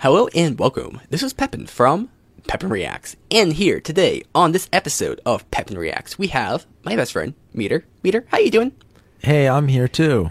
[0.00, 0.98] Hello and welcome.
[1.10, 2.08] This is Pepin from
[2.46, 3.16] Pepin Reacts.
[3.30, 7.84] And here today on this episode of Pepin Reacts, we have my best friend, Meader.
[8.02, 8.72] Meader, how you doing?
[9.18, 10.30] Hey, I'm here too.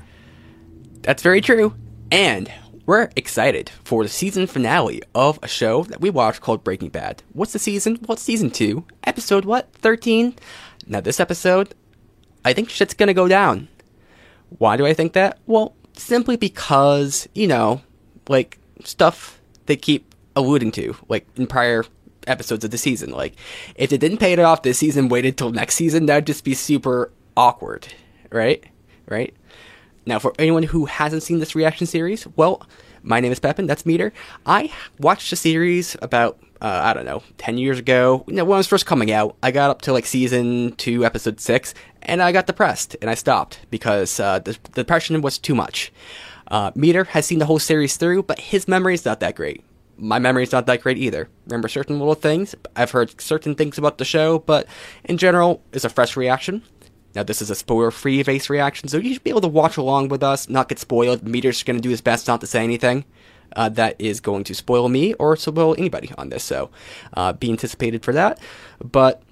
[1.04, 1.76] That's very true.
[2.12, 2.52] And
[2.88, 7.22] we're excited for the season finale of a show that we watched called Breaking Bad.
[7.34, 8.00] What's the season?
[8.08, 8.84] What's season 2?
[9.04, 9.72] Episode what?
[9.74, 10.34] 13?
[10.88, 11.76] Now this episode,
[12.44, 13.68] I think shit's gonna go down.
[14.58, 15.38] Why do I think that?
[15.46, 17.84] Well, simply because, you know,
[18.28, 19.39] like stuff
[19.70, 21.86] they keep alluding to, like in prior
[22.28, 23.12] episodes of the season.
[23.12, 23.36] Like,
[23.76, 26.54] if they didn't pay it off this season, waited till next season, that'd just be
[26.54, 27.88] super awkward,
[28.32, 28.64] right?
[29.08, 29.34] Right?
[30.06, 32.68] Now, for anyone who hasn't seen this reaction series, well,
[33.04, 34.12] my name is Pepin, that's Meader.
[34.46, 38.58] I watched the series about, uh, I don't know, 10 years ago, you know, when
[38.58, 39.38] it was first coming out.
[39.44, 43.14] I got up to like season 2, episode 6, and I got depressed, and I
[43.14, 45.92] stopped because uh, the, the depression was too much.
[46.48, 49.64] Uh, Meader has seen the whole series through, but his memory is not that great.
[50.00, 51.30] My memory's not that great either.
[51.46, 52.56] Remember certain little things.
[52.76, 54.66] I've heard certain things about the show, but
[55.04, 56.64] in general, it's a fresh reaction.
[57.16, 59.78] Now, this is a spoiler free face reaction, so you should be able to watch
[59.78, 61.28] along with us, not get spoiled.
[61.28, 63.04] Meader's going to do his best not to say anything
[63.56, 66.70] uh, that is going to spoil me or spoil anybody on this, so
[67.16, 68.40] uh, be anticipated for that.
[68.80, 69.24] But,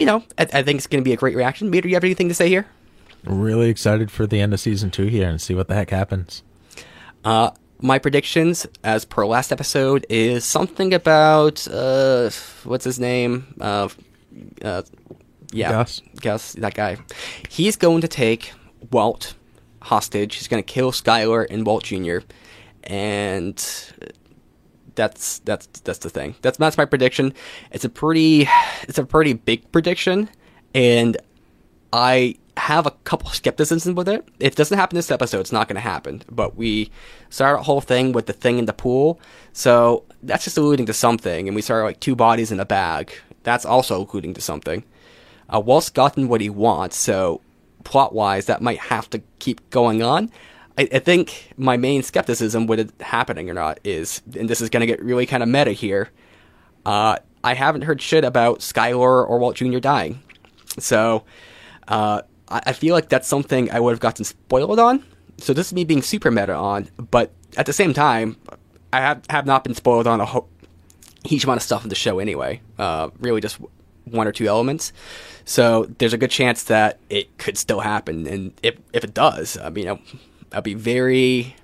[0.00, 1.70] you know, I, I think it's going to be a great reaction.
[1.70, 2.66] Meader, you have anything to say here?
[3.24, 6.42] Really excited for the end of season two here and see what the heck happens.
[7.24, 12.30] Uh, my predictions, as per last episode, is something about uh,
[12.64, 13.54] what's his name?
[13.60, 13.88] Uh,
[14.62, 14.82] uh,
[15.52, 16.02] yeah, Gus.
[16.20, 16.98] Gus, that guy.
[17.48, 18.52] He's going to take
[18.90, 19.34] Walt
[19.82, 20.36] hostage.
[20.36, 22.18] He's going to kill Skyler and Walt Jr.
[22.84, 23.56] And
[24.94, 26.34] that's that's that's the thing.
[26.42, 27.32] That's that's my prediction.
[27.70, 28.48] It's a pretty
[28.82, 30.28] it's a pretty big prediction,
[30.74, 31.16] and
[31.92, 32.36] I
[32.68, 34.28] have a couple skepticism with it.
[34.38, 36.22] If it doesn't happen this episode, it's not going to happen.
[36.30, 36.90] But we
[37.30, 39.18] started a whole thing with the thing in the pool,
[39.54, 41.48] so that's just alluding to something.
[41.48, 43.14] And we started like two bodies in a bag.
[43.42, 44.84] That's also alluding to something.
[45.48, 47.40] Uh, Walt's gotten what he wants, so
[47.84, 50.30] plot wise, that might have to keep going on.
[50.76, 54.68] I, I think my main skepticism with it happening or not is, and this is
[54.68, 56.10] going to get really kind of meta here.
[56.84, 59.78] Uh, I haven't heard shit about Skyler or Walt Jr.
[59.78, 60.22] dying,
[60.78, 61.24] so
[61.86, 65.04] uh, I, I feel like that's something I would have gotten spoiled on.
[65.38, 68.36] So this is me being super meta on, but at the same time,
[68.92, 70.48] I have have not been spoiled on a ho-
[71.24, 72.60] huge amount of stuff in the show anyway.
[72.78, 73.58] Uh, really, just
[74.04, 74.92] one or two elements.
[75.44, 79.56] So there's a good chance that it could still happen, and if if it does,
[79.58, 80.00] I mean, I'll,
[80.52, 81.54] I'll be very.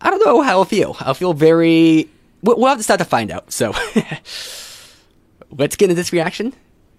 [0.00, 0.96] I don't know how I'll feel.
[1.00, 2.08] I'll feel very.
[2.42, 3.50] We'll, we'll have to start to find out.
[3.52, 3.72] So
[5.50, 6.52] let's get into this reaction.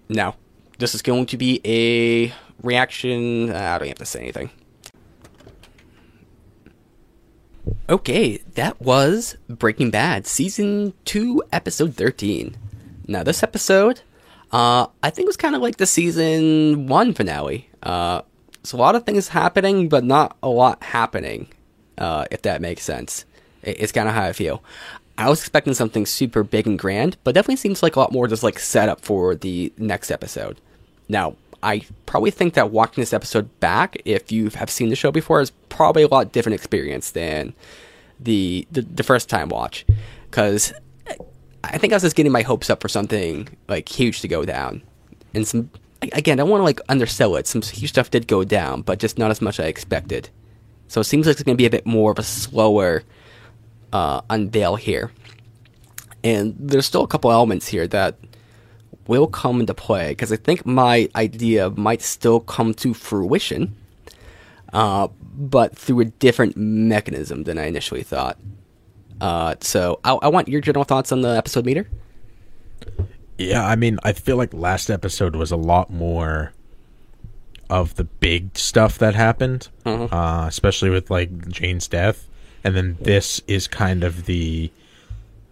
[0.08, 0.36] Now,
[0.78, 2.32] this is going to be a
[2.62, 3.50] reaction.
[3.50, 4.50] Uh, I don't have to say anything.
[7.88, 12.56] Okay, that was Breaking Bad, Season 2, Episode 13.
[13.06, 14.00] Now, this episode,
[14.52, 17.68] uh, I think was kind of like the Season 1 finale.
[17.82, 18.22] Uh,
[18.62, 21.48] so a lot of things happening, but not a lot happening,
[21.98, 23.24] uh, if that makes sense.
[23.62, 24.62] It- It's kind of how I feel.
[25.16, 28.28] I was expecting something super big and grand, but definitely seems like a lot more
[28.28, 30.60] just like setup for the next episode.
[31.08, 35.10] Now, I probably think that watching this episode back, if you have seen the show
[35.10, 37.54] before, is probably a lot different experience than
[38.20, 39.84] the the, the first time watch,
[40.30, 40.72] because
[41.64, 44.44] I think I was just getting my hopes up for something like huge to go
[44.44, 44.82] down,
[45.34, 45.70] and some
[46.12, 47.46] again I want to like undersell it.
[47.46, 50.30] Some huge stuff did go down, but just not as much as I expected.
[50.86, 53.02] So it seems like it's going to be a bit more of a slower
[53.92, 55.10] uh, unveil here,
[56.22, 58.16] and there's still a couple elements here that
[59.08, 63.74] will come into play because I think my idea might still come to fruition,
[64.72, 68.38] uh, but through a different mechanism than I initially thought.
[69.20, 71.88] Uh, so I, I want your general thoughts on the episode Meader.
[73.38, 76.52] Yeah, I mean, I feel like last episode was a lot more
[77.70, 82.28] of the big stuff that happened, uh, especially with like Jane's death,
[82.64, 84.70] and then this is kind of the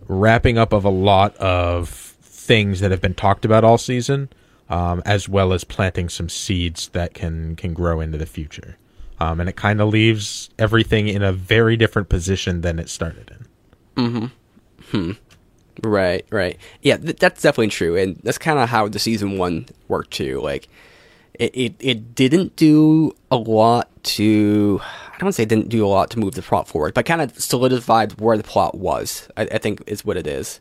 [0.08, 2.06] wrapping up of a lot of
[2.46, 4.28] things that have been talked about all season,
[4.70, 8.76] um, as well as planting some seeds that can can grow into the future.
[9.19, 13.32] Um, and it kind of leaves everything in a very different position than it started
[13.96, 14.04] in.
[14.04, 14.26] Hmm.
[14.90, 15.12] Hmm.
[15.82, 16.58] Right, right.
[16.82, 20.40] Yeah, th- that's definitely true, and that's kind of how the season one worked too.
[20.40, 20.69] Like,
[21.34, 24.81] it, it it didn't do a lot to.
[24.82, 27.38] I don't say didn't do a lot to move the plot forward, but kind of
[27.38, 29.28] solidified where the plot was.
[29.37, 30.60] I, I think is what it is.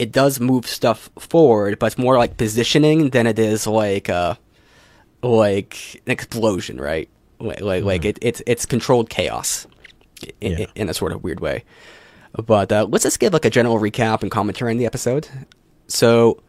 [0.00, 4.34] It does move stuff forward, but it's more like positioning than it is like uh
[5.22, 7.08] like an explosion, right?
[7.38, 9.66] Like like, like it, it's it's controlled chaos
[10.40, 10.66] in, Yeah.
[10.74, 11.64] in a sort of weird way.
[12.32, 15.28] But uh, let's just give like a general recap and commentary on the episode.
[15.88, 16.40] So,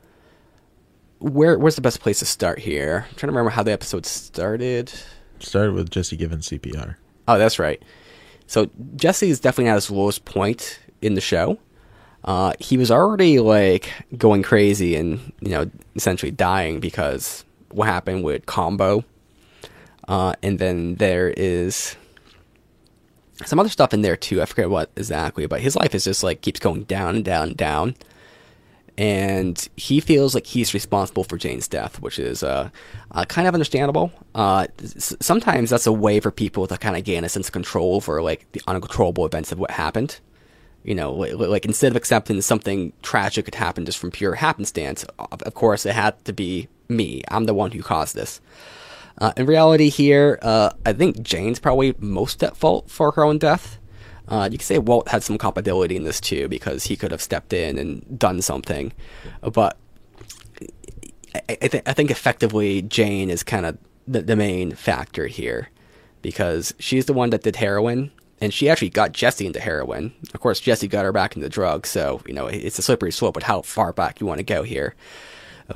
[1.19, 3.05] where where's the best place to start here?
[3.09, 4.91] I'm trying to remember how the episode started.
[5.39, 6.95] Started with Jesse giving CPR.
[7.27, 7.81] Oh, that's right.
[8.47, 11.57] So Jesse is definitely at his lowest point in the show.
[12.23, 18.23] Uh, he was already like going crazy and you know essentially dying because what happened
[18.23, 19.03] with Combo,
[20.07, 21.95] uh, and then there is
[23.45, 24.41] some other stuff in there too.
[24.41, 27.49] I forget what exactly, but his life is just like keeps going down and down
[27.49, 27.95] and down.
[28.97, 32.69] And he feels like he's responsible for Jane's death, which is uh,
[33.11, 34.11] uh, kind of understandable.
[34.35, 37.95] Uh, sometimes that's a way for people to kind of gain a sense of control
[37.95, 40.19] over like the uncontrollable events of what happened.
[40.83, 45.41] You know, like, instead of accepting something tragic could happen just from pure happenstance, of
[45.43, 47.21] of course it had to be me.
[47.29, 48.41] I'm the one who caused this.
[49.17, 53.37] Uh, in reality, here, uh, I think Jane's probably most at fault for her own
[53.37, 53.77] death.
[54.27, 57.21] Uh, you could say Walt had some culpability in this too because he could have
[57.21, 58.93] stepped in and done something,
[59.41, 59.77] but
[61.35, 65.69] I, I, th- I think effectively Jane is kind of the, the main factor here
[66.21, 68.11] because she's the one that did heroin
[68.41, 70.11] and she actually got Jesse into heroin.
[70.33, 73.35] Of course, Jesse got her back into drugs, so you know it's a slippery slope
[73.35, 74.95] with how far back you want to go here.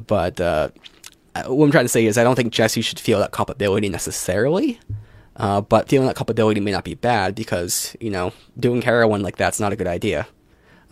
[0.07, 0.69] But uh,
[1.45, 4.79] what I'm trying to say is, I don't think Jesse should feel that culpability necessarily.
[5.37, 9.35] Uh, but feeling that culpability may not be bad because you know doing heroin like
[9.35, 10.27] that's not a good idea,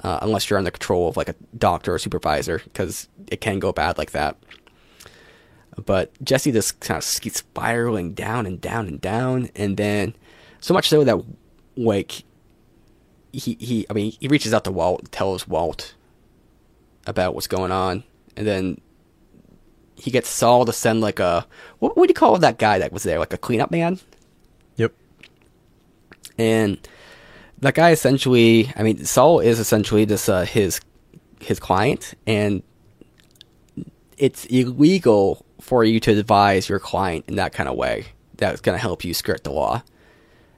[0.04, 3.72] uh, unless you're under control of like a doctor or supervisor, because it can go
[3.72, 4.38] bad like that.
[5.84, 10.14] But Jesse just kind of keeps spiraling down and down and down, and then
[10.60, 11.24] so much so that
[11.76, 12.24] like
[13.32, 15.96] he he I mean he reaches out to Walt, tells Walt
[17.06, 18.04] about what's going on,
[18.36, 18.80] and then
[19.96, 21.46] he gets Saul to send like a
[21.80, 24.00] what would you call that guy that was there, like a cleanup man?
[24.76, 24.94] Yep.
[26.38, 26.88] And
[27.60, 30.82] that guy essentially, I mean, Saul is essentially just uh, his
[31.40, 32.64] his client, and
[34.18, 38.08] it's illegal for you to advise your client in that kind of way.
[38.36, 39.84] That's going to help you skirt the law.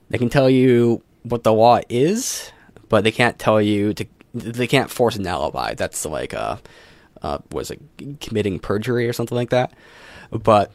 [0.09, 2.51] They can tell you what the law is,
[2.89, 4.05] but they can't tell you to.
[4.33, 5.75] They can't force an alibi.
[5.75, 6.59] That's like a,
[7.21, 7.81] uh, was it
[8.19, 9.73] committing perjury or something like that.
[10.29, 10.73] But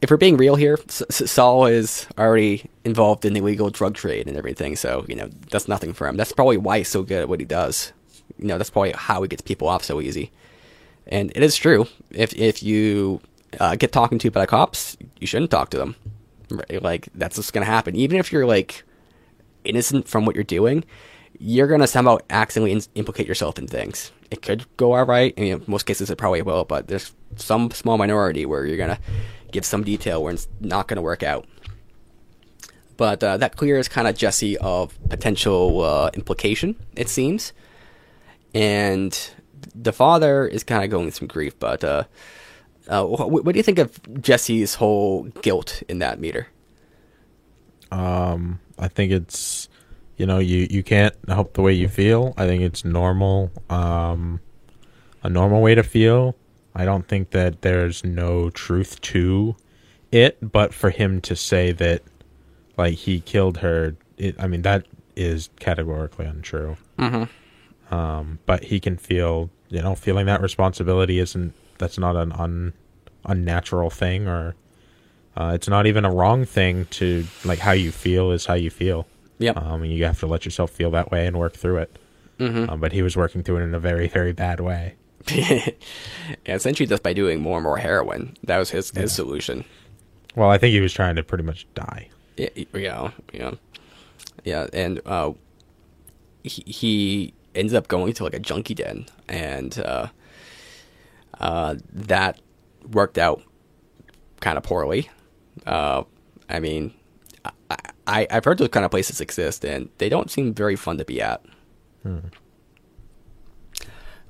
[0.00, 4.36] if we're being real here, Saul is already involved in the illegal drug trade and
[4.36, 4.76] everything.
[4.76, 6.16] So you know that's nothing for him.
[6.16, 7.92] That's probably why he's so good at what he does.
[8.38, 10.32] You know that's probably how he gets people off so easy.
[11.06, 11.86] And it is true.
[12.10, 13.20] If if you
[13.60, 15.96] uh, get talking to by cops, you shouldn't talk to them.
[16.50, 16.82] Right?
[16.82, 17.94] Like that's what's gonna happen.
[17.96, 18.84] Even if you're like
[19.64, 20.84] innocent from what you're doing,
[21.38, 24.12] you're gonna somehow accidentally in- implicate yourself in things.
[24.30, 25.34] It could go all right.
[25.36, 28.76] I mean, in most cases it probably will, but there's some small minority where you're
[28.76, 28.98] gonna
[29.52, 31.46] give some detail where it's not gonna work out.
[32.96, 37.52] But uh, that clears kind of Jesse of potential uh, implication, it seems.
[38.54, 39.18] And
[39.74, 42.04] the father is kind of going through some grief, but uh,
[42.88, 46.48] uh, wh- what do you think of Jesse's whole guilt in that Meader?
[47.90, 49.68] Um, I think it's,
[50.16, 52.34] you know, you you can't help the way you feel.
[52.36, 54.40] I think it's normal, um,
[55.22, 56.36] a normal way to feel.
[56.74, 59.54] I don't think that there's no truth to
[60.10, 62.02] it, but for him to say that,
[62.76, 64.86] like he killed her, it, I mean that
[65.16, 66.76] is categorically untrue.
[66.98, 67.94] Mm-hmm.
[67.94, 72.72] Um, but he can feel, you know, feeling that responsibility isn't that's not an un,
[73.24, 74.54] unnatural thing or
[75.36, 78.70] uh, it's not even a wrong thing to like how you feel is how you
[78.70, 79.06] feel.
[79.38, 79.52] Yeah.
[79.52, 81.98] Um, and you have to let yourself feel that way and work through it.
[82.38, 82.70] Mm-hmm.
[82.70, 84.94] Um, but he was working through it in a very, very bad way.
[85.32, 85.70] yeah,
[86.46, 88.36] essentially just by doing more and more heroin.
[88.44, 89.64] That was his, his solution.
[90.36, 92.10] Well, I think he was trying to pretty much die.
[92.36, 93.54] Yeah, yeah, yeah,
[94.44, 94.66] yeah.
[94.72, 95.32] And uh,
[96.42, 100.08] he, he ends up going to like a junkie den, and uh,
[101.40, 102.40] uh, that
[102.90, 103.42] worked out
[104.40, 105.10] kind of poorly.
[105.66, 106.04] Uh,
[106.48, 106.92] I mean,
[107.70, 107.76] I,
[108.06, 111.04] I I've heard those kind of places exist, and they don't seem very fun to
[111.04, 111.42] be at.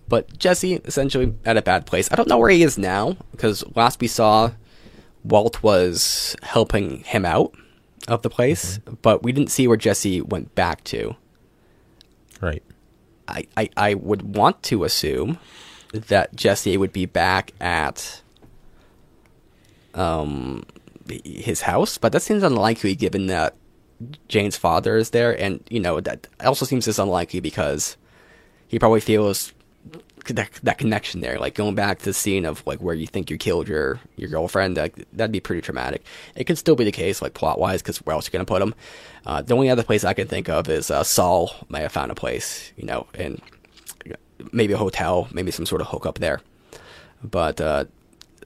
[0.06, 2.12] But Jesse essentially at a bad place.
[2.12, 4.50] I don't know where he is now because last we saw,
[5.24, 7.54] Walt was helping him out
[8.06, 11.16] of the place, but we didn't see where Jesse went back to.
[12.40, 12.62] Right.
[13.26, 15.38] I, I, I would want to assume
[15.94, 18.22] that Jesse would be back at
[19.94, 20.64] um
[21.24, 23.54] his house, but that seems unlikely given that
[24.28, 27.96] Jane's father is there, and you know that also seems as unlikely because
[28.68, 29.52] he probably feels
[30.26, 33.30] that that connection there, like going back to the scene of like where you think
[33.30, 36.04] you killed your your girlfriend, like, that'd be pretty traumatic.
[36.34, 38.44] It could still be the case, like plot wise, because where else are you gonna
[38.44, 38.74] put him?
[39.26, 42.10] Uh, the only other place I can think of is uh, Saul may have found
[42.10, 43.40] a place, you know, and
[44.52, 46.40] maybe a hotel, maybe some sort of hookup there.
[47.22, 47.84] But uh,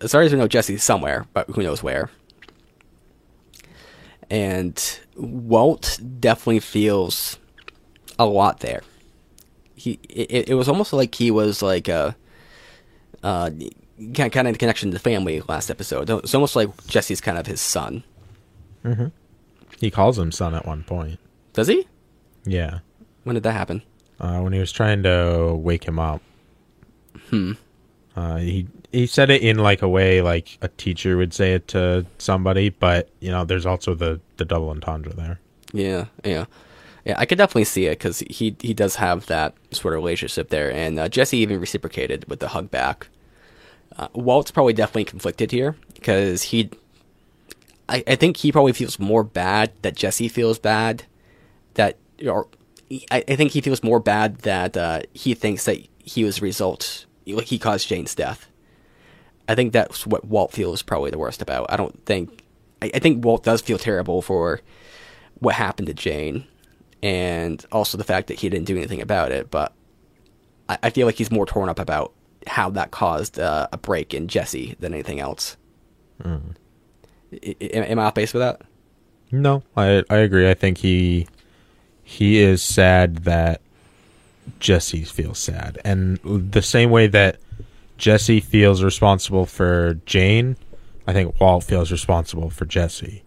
[0.01, 2.11] as far as we know, Jesse's somewhere, but who knows where.
[4.31, 7.39] And Walt definitely feels
[8.19, 8.83] a lot there.
[9.75, 12.15] He it, it was almost like he was like a
[13.23, 13.51] uh,
[14.15, 16.11] kind kind of in connection to the family last episode.
[16.11, 18.03] It's almost like Jesse's kind of his son.
[19.81, 21.19] He calls him son at one point.
[21.53, 21.87] Does he?
[22.45, 22.81] Yeah.
[23.25, 23.83] When did that happen?
[24.21, 26.21] Uh, when he was trying to wake him up.
[27.31, 27.53] Hmm.
[28.17, 31.69] Uh, he he said it in like a way like a teacher would say it
[31.69, 35.39] to somebody, but you know, there's also the the double entendre there.
[35.73, 36.47] Yeah, yeah,
[37.05, 37.15] yeah.
[37.17, 40.73] I could definitely see it because he he does have that sort of relationship there,
[40.73, 43.09] and uh, Jesse even reciprocated with the hug back.
[43.97, 46.71] Uh, Walt's probably definitely conflicted here because he,
[47.89, 51.05] I, I think he probably feels more bad that Jesse feels bad,
[51.75, 52.49] that or
[53.11, 56.43] I, I think he feels more bad that uh, he thinks that he was the
[56.43, 58.49] result, like he caused Jane's death.
[59.49, 61.67] I think that's what Walt feels probably the worst about.
[61.71, 62.43] I don't think,
[62.83, 64.61] I, I think Walt does feel terrible for
[65.41, 66.47] what happened to Jane,
[67.03, 69.51] and also the fact that he didn't do anything about it.
[69.51, 69.73] But
[70.69, 72.13] I, I feel like he's more torn up about
[72.47, 75.57] how that caused uh, a break in Jesse than anything else.
[76.25, 76.41] I-
[77.61, 78.63] I- am I off base with that?
[79.31, 80.49] No, I I agree.
[80.51, 81.27] I think he
[82.11, 83.61] he is sad that
[84.61, 87.37] Jesse feels sad, and the same way that
[87.99, 90.57] Jesse feels responsible for Jane,
[91.07, 93.23] I think Walt feels responsible for Jesse.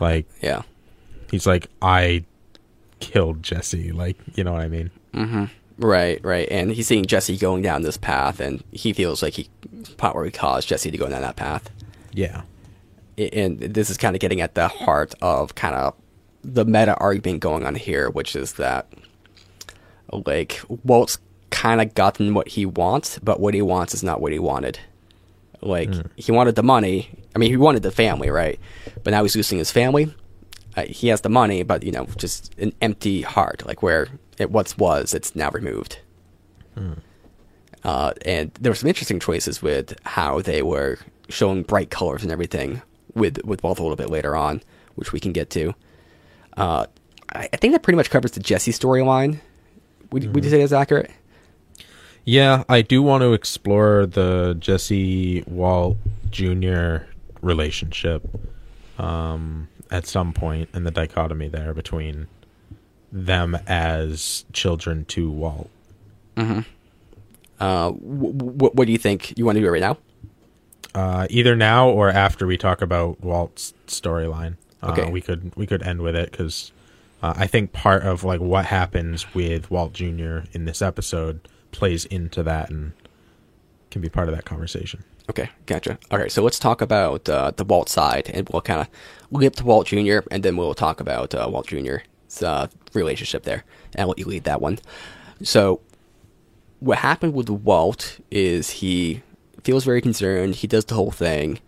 [0.00, 0.62] Like Yeah.
[1.30, 2.24] he's like, I
[3.00, 3.92] killed Jesse.
[3.92, 4.90] Like you know what I mean?
[5.12, 5.44] Mm-hmm.
[5.78, 6.48] Right, right.
[6.50, 9.48] And he's seeing Jesse going down this path, and he feels like he
[9.98, 11.68] probably caused Jesse to go down that path.
[12.14, 12.42] Yeah.
[13.18, 15.94] And this is kind of getting at the heart of kind of
[16.42, 18.86] the meta argument going on here, which is that
[20.12, 21.18] like Walt's
[21.50, 24.78] kind of gotten what he wants, but what he wants is not what he wanted.
[25.60, 27.08] Like he wanted the money.
[27.34, 28.58] I mean, he wanted the family, right?
[29.04, 30.12] But now he's losing his family.
[30.76, 34.08] Uh, he has the money, but you know, just an empty heart, like where
[34.38, 35.98] it once was, it's now removed.
[37.84, 42.32] Uh, and there were some interesting choices with how they were showing bright colors and
[42.32, 42.80] everything
[43.14, 44.62] with with Walt a little bit later on,
[44.94, 45.74] which we can get to.
[46.56, 46.86] Uh,
[47.30, 49.40] I, I think that pretty much covers the Jesse storyline.
[50.10, 51.10] Would, would you say that's accurate?
[52.24, 55.96] Yeah, I do want to explore the Jesse Walt
[56.30, 56.98] Jr.
[57.40, 58.22] relationship
[58.98, 62.28] um, at some point and the dichotomy there between
[63.10, 65.70] them as children to Walt.
[66.36, 69.36] Uh, w- w- what do you think?
[69.38, 69.98] You want to do it right now?
[70.94, 74.56] Uh, either now or after we talk about Walt's storyline.
[74.82, 75.10] Uh, Okay.
[75.10, 76.72] we could we could end with it because
[77.22, 80.40] uh, I think part of like what happens with Walt Jr.
[80.52, 82.92] in this episode plays into that and
[83.90, 85.04] can be part of that conversation.
[85.30, 85.98] Okay, gotcha.
[86.10, 88.88] All right, so let's talk about uh, the Walt side, and we'll kind of
[89.30, 93.64] leap to Walt Jr., and then we'll talk about uh, Walt Jr.'s uh, relationship there,
[93.94, 94.80] and I'll let you lead that one.
[95.42, 95.80] So,
[96.80, 99.22] what happened with Walt is he
[99.62, 100.56] feels very concerned.
[100.56, 101.60] He does the whole thing.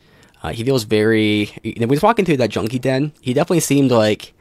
[0.44, 1.46] Uh, he feels very.
[1.62, 4.34] When he was walking through that junkie den, he definitely seemed like.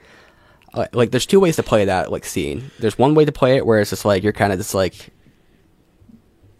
[0.74, 2.72] Uh, like, there's two ways to play that like scene.
[2.80, 5.12] There's one way to play it where it's just like you're kind of just like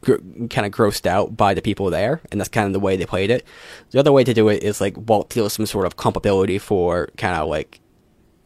[0.02, 2.96] gr- kind of grossed out by the people there, and that's kind of the way
[2.96, 3.46] they played it.
[3.92, 7.10] The other way to do it is like Walt feels some sort of culpability for
[7.18, 7.82] kind of like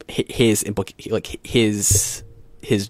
[0.08, 2.24] his implic- like his
[2.64, 2.90] his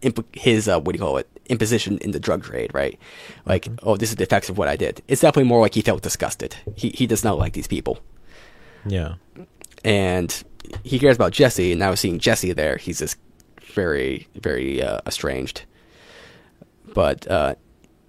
[0.00, 2.98] impl- his uh, what do you call it imposition in the drug trade, right?
[3.44, 5.02] Like, oh, this is the effects of what I did.
[5.08, 6.56] It's definitely more like he felt disgusted.
[6.76, 7.98] He he does not like these people,
[8.86, 9.14] Yeah.
[9.84, 10.42] and
[10.84, 11.72] he cares about Jesse.
[11.72, 13.16] And now seeing Jesse there, he's just
[13.74, 15.62] very very uh, estranged.
[16.94, 17.54] But uh,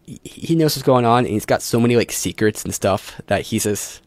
[0.06, 3.42] he- knows what's going on, and he's got so many like secrets and stuff that
[3.44, 4.02] he's just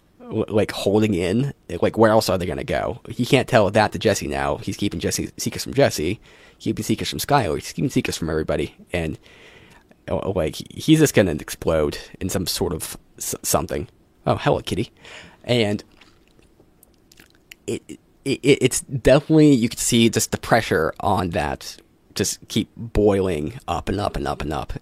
[0.48, 1.52] like holding in.
[1.80, 3.00] Like, where else are they gonna go?
[3.08, 4.56] He can't tell that to Jesse now.
[4.58, 6.20] He's keeping Jesse secrets from Jesse,
[6.58, 9.18] keeping secrets from Skyler, he's keeping secrets from everybody, and
[10.08, 13.88] uh, like he's just gonna explode in some sort of s- something.
[14.26, 14.90] Oh, hello, kitty,
[15.44, 15.84] and
[17.66, 17.82] it,
[18.24, 21.76] it it's definitely you can see just the pressure on that
[22.14, 24.72] just keep boiling up and up and up and up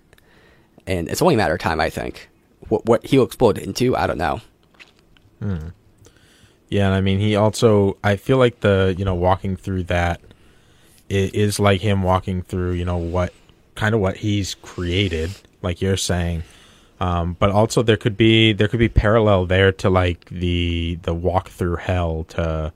[0.87, 2.29] and it's only a matter of time i think
[2.69, 4.41] what what he'll explode into i don't know
[6.69, 10.21] Yeah, and I mean, he also, I feel like the, you know, walking through that
[11.11, 13.33] i- is like him walking through, you know, what
[13.75, 15.31] kind of what he's created
[15.61, 16.43] like you're saying.
[17.01, 21.13] Um, but also there could be there could be parallel there to like the the
[21.13, 22.73] walk through hell to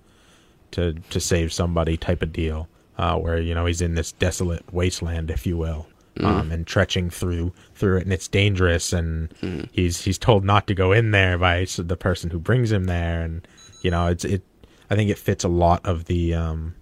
[0.73, 2.69] to to save somebody type of deal,
[2.99, 5.87] uh, where you know he's in this desolate wasteland, if you will,
[6.21, 9.33] um, and trekking through through it, and it's dangerous, and
[9.73, 13.23] he's he's told not to go in there by the person who brings him there,
[13.23, 13.47] and
[13.83, 14.43] you know it's it.
[14.91, 16.75] I think it fits a lot of the um,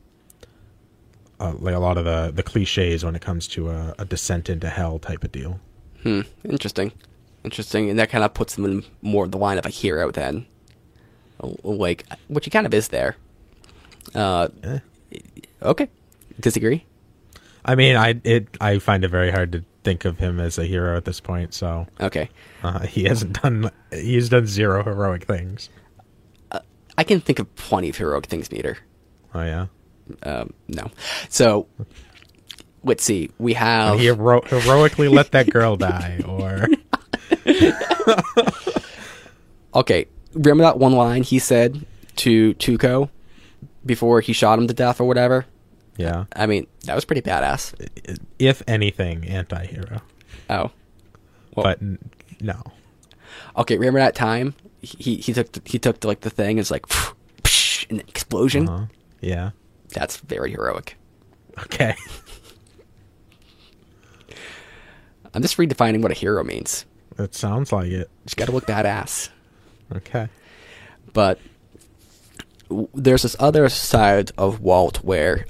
[1.41, 4.49] uh, like a lot of the the cliches when it comes to a, a descent
[4.49, 5.61] into hell type of deal.
[6.03, 6.21] Hmm.
[6.45, 6.93] Interesting.
[7.45, 7.91] Interesting.
[7.91, 10.47] And that kind of puts him in more of the line of a hero then.
[11.63, 13.17] Like, which he kind of is there.
[14.15, 14.79] Uh, Eh.
[15.63, 15.89] okay.
[16.41, 16.85] Disagree?
[17.65, 20.65] I mean, I it I find it very hard to think of him as a
[20.65, 21.55] hero at this point.
[21.55, 22.29] So Okay.
[22.63, 25.69] uh, he hasn't done he's done zero heroic things.
[26.97, 28.79] I can think of plenty of heroic things, Meader.
[29.35, 29.67] Oh yeah,
[30.23, 30.91] Um, no.
[31.29, 31.67] So,
[32.85, 33.31] let's see.
[33.39, 33.97] We have.
[33.99, 36.69] he hero- heroically let that girl die, or
[39.75, 40.07] Okay.
[40.35, 41.85] Remember that one line he said
[42.17, 43.09] to Tuco
[43.85, 45.47] before he shot him to death or whatever?
[45.97, 47.73] Yeah, I mean, that was pretty badass.
[48.39, 50.01] if anything, anti-hero.
[50.51, 50.71] Oh.
[51.55, 51.99] Well- but n-
[52.41, 52.63] no,
[53.57, 56.61] Okay, remember that time he he took the, he took the, like the thing and
[56.61, 56.85] it's like
[57.91, 58.69] an explosion.
[58.69, 58.87] uh,
[59.21, 59.51] yeah,
[59.95, 60.97] That's very heroic.
[61.59, 61.95] okay,
[65.35, 66.85] I'm just redefining what a hero means.
[67.19, 68.11] it sounds like it.
[68.25, 69.31] Just got to look badass.
[69.95, 70.29] Okay,
[71.13, 71.39] But
[72.69, 75.47] w- there's this other side of Walt where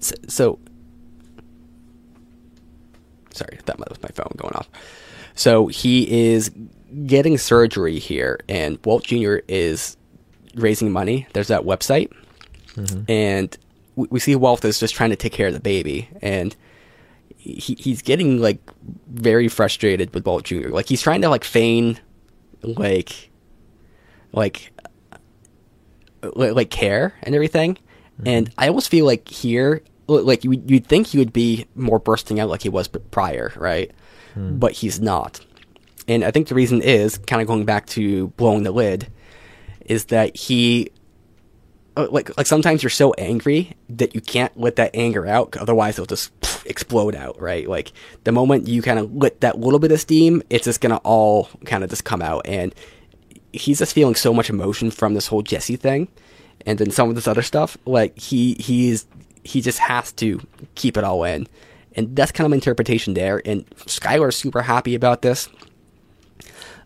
[0.00, 0.58] so, so
[3.36, 4.68] sorry, that was my phone going off.
[5.34, 6.50] So he is
[7.06, 9.36] getting surgery here, and Walt Jr.
[9.48, 9.96] is
[10.54, 11.26] raising money.
[11.34, 12.10] There's that website,
[12.74, 13.10] mm-hmm.
[13.10, 13.56] and
[13.94, 16.56] we, we see Walt is just trying to take care of the baby, and
[17.36, 18.58] he he's getting like
[19.08, 20.68] very frustrated with Walt Jr.
[20.68, 22.00] Like he's trying to like feign
[22.62, 23.30] like
[24.32, 24.72] like
[26.34, 27.78] like care and everything.
[28.24, 32.40] And I almost feel like here, like you, you'd think he would be more bursting
[32.40, 33.90] out like he was prior, right?
[34.58, 35.40] But he's not.
[36.08, 39.10] And I think the reason is kind of going back to blowing the lid,
[39.84, 40.90] is that he,
[41.96, 45.94] uh, like, like sometimes you're so angry that you can't let that anger out, otherwise
[45.94, 46.32] it'll just
[46.66, 47.68] explode out, right?
[47.68, 47.92] Like
[48.24, 51.48] the moment you kind of let that little bit of steam, it's just gonna all
[51.64, 52.74] kind of just come out, and
[53.52, 56.08] he's just feeling so much emotion from this whole Jesse thing,
[56.66, 57.78] and then some of this other stuff.
[57.86, 59.06] Like he he's
[59.44, 61.46] he just has to keep it all in,
[61.94, 63.40] and that's kind of my interpretation there.
[63.44, 65.48] And Skyler is super happy about this,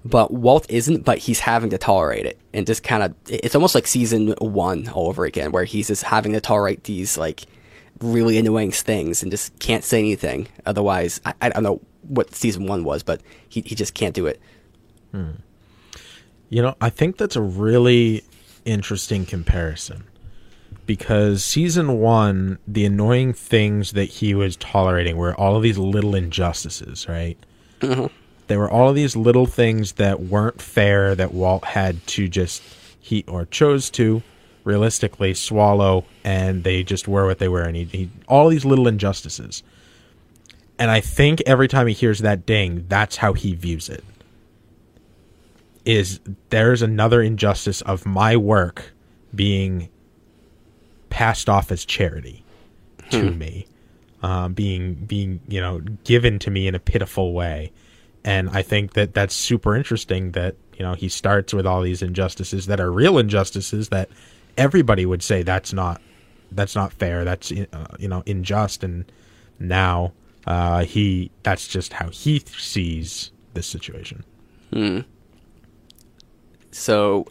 [0.04, 1.04] but Walt isn't.
[1.04, 4.88] But he's having to tolerate it, and just kind of it's almost like season one
[4.88, 7.46] all over again, where he's just having to tolerate these like
[8.00, 10.48] really annoying things and just can't say anything.
[10.64, 14.26] Otherwise, I, I don't know what season one was, but he he just can't do
[14.26, 14.40] it.
[15.12, 15.30] Hmm.
[16.50, 18.24] You know, I think that's a really
[18.64, 20.04] interesting comparison
[20.86, 26.14] because season one, the annoying things that he was tolerating were all of these little
[26.14, 27.38] injustices, right?
[27.80, 28.06] Mm-hmm.
[28.48, 32.62] There were all of these little things that weren't fair that Walt had to just,
[32.98, 34.22] he or chose to
[34.64, 37.62] realistically swallow, and they just were what they were.
[37.62, 39.62] And he, he all these little injustices.
[40.76, 44.02] And I think every time he hears that ding, that's how he views it
[45.84, 48.92] is there's another injustice of my work
[49.34, 49.88] being
[51.08, 52.44] passed off as charity
[53.10, 53.66] to me
[54.22, 57.72] um, being being you know given to me in a pitiful way.
[58.22, 62.02] And i think that that's super interesting that you know he starts with all these
[62.02, 64.10] injustices that are real injustices that
[64.56, 66.02] everybody would say that's not
[66.52, 68.84] that's not fair that's uh, you know unjust.
[68.84, 69.10] And
[69.58, 70.12] now
[70.46, 74.24] uh, he that's just how he sees this situation
[76.70, 77.26] So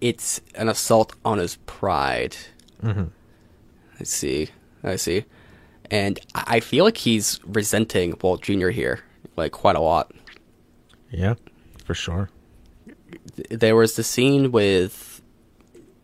[0.00, 2.36] it's an assault on his pride.
[2.82, 3.04] Mm-hmm.
[3.98, 4.48] I see.
[4.82, 5.24] I see.
[5.90, 8.68] And I feel like he's resenting Walt Jr.
[8.68, 9.00] here,
[9.36, 10.12] like quite a lot.
[11.10, 11.34] Yeah,
[11.84, 12.30] for sure.
[13.50, 15.22] There was the scene with,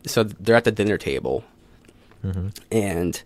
[0.05, 1.43] so they're at the dinner table,
[2.71, 3.21] and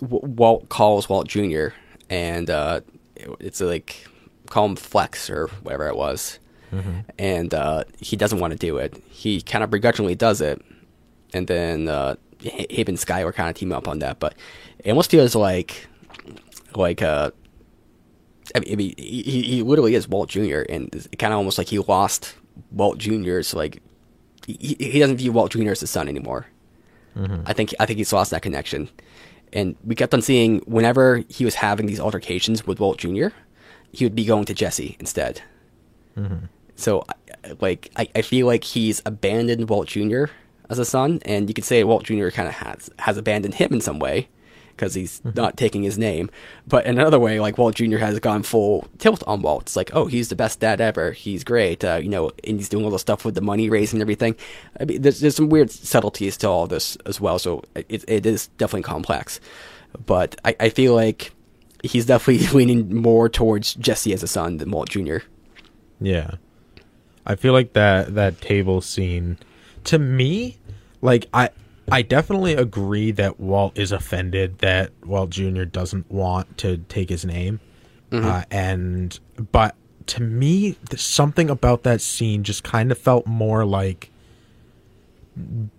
[0.00, 1.68] Walt calls Walt Jr.
[2.10, 2.80] and uh,
[3.16, 4.06] it's like
[4.50, 6.38] call him Flex or whatever it was,
[7.18, 8.94] and uh, he doesn't want to do it.
[9.10, 10.60] He kind of begrudgingly does it,
[11.32, 14.18] and then uh, him and Sky were kind of team up on that.
[14.20, 14.34] But
[14.78, 15.86] it almost feels like
[16.76, 17.30] like uh,
[18.54, 20.62] I mean, he, he literally is Walt Jr.
[20.68, 22.34] and it's kind of almost like he lost
[22.72, 23.82] Walt Jr.'s like
[24.46, 25.70] he, he doesn't view Walt Jr.
[25.70, 26.46] as his son anymore.
[27.46, 28.88] I think I think he's lost that connection,
[29.52, 33.28] and we kept on seeing whenever he was having these altercations with Walt Jr.
[33.92, 35.40] he would be going to Jesse instead.
[36.76, 37.14] So, I-
[37.60, 40.24] like, I, I feel like he's abandoned Walt Jr.
[40.70, 42.30] as a son, and you could say Walt Jr.
[42.30, 44.28] kind of has has abandoned him in some way
[44.70, 46.30] because he's not taking his name.
[46.66, 47.98] But in another way, like Walt Jr.
[47.98, 49.64] has gone full tilt on Walt.
[49.64, 51.12] It's like, oh, he's the best dad ever.
[51.12, 51.84] He's great.
[51.84, 54.34] Uh, you know, and he's doing all the stuff with the money raising and everything.
[54.80, 57.38] I mean, there's there's some weird subtleties to all this as well.
[57.38, 59.38] So it it is definitely complex.
[60.06, 61.32] But I, I feel like
[61.82, 65.18] he's definitely leaning more towards Jesse as a son than Walt Jr.
[66.00, 66.32] Yeah.
[67.26, 69.38] I feel like that that table scene
[69.84, 70.58] to me
[71.00, 71.50] like I
[71.90, 75.64] I definitely agree that Walt is offended that Walt Jr.
[75.64, 77.60] doesn't want to take his name.
[78.24, 79.18] Uh, and
[79.52, 79.74] but
[80.06, 84.10] to me something about that scene just kind of felt more like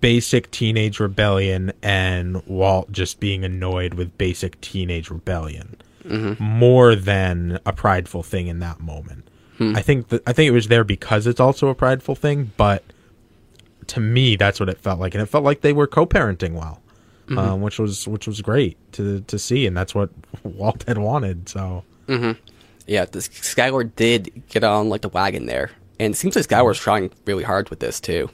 [0.01, 5.77] basic teenage rebellion and Walt just being annoyed with basic teenage rebellion
[6.39, 9.27] more than a prideful thing in that moment.
[9.59, 12.83] I think that I think it was there because it's also a prideful thing, but
[13.87, 16.81] to me that's what it felt like, and it felt like they were co-parenting well,
[17.37, 20.09] um, which was which was great to to see, and that's what
[20.43, 21.47] Walt had wanted.
[21.49, 21.83] So.
[22.87, 26.77] Yeah, this Skyler did get on like the wagon there, and it seems like Skyler's
[26.79, 28.29] trying really hard with this too,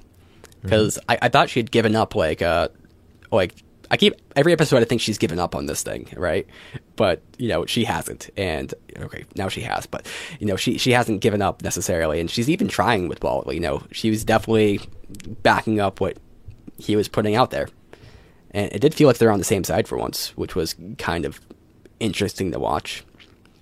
[0.62, 2.15] because I, I thought she had given up.
[2.15, 2.67] Like, uh,
[3.31, 3.53] like
[3.91, 6.47] I keep every episode I think she's given up on this thing, right?
[6.95, 10.08] But you know she hasn't, and okay, now she has, but
[10.39, 13.54] you know she she hasn't given up necessarily, and she's even trying with Walt.
[13.54, 14.80] You know, she was definitely
[15.43, 16.17] backing up what
[16.77, 17.67] he was putting out there,
[18.51, 21.25] and it did feel like they're on the same side for once, which was kind
[21.25, 21.41] of
[21.99, 23.04] interesting to watch.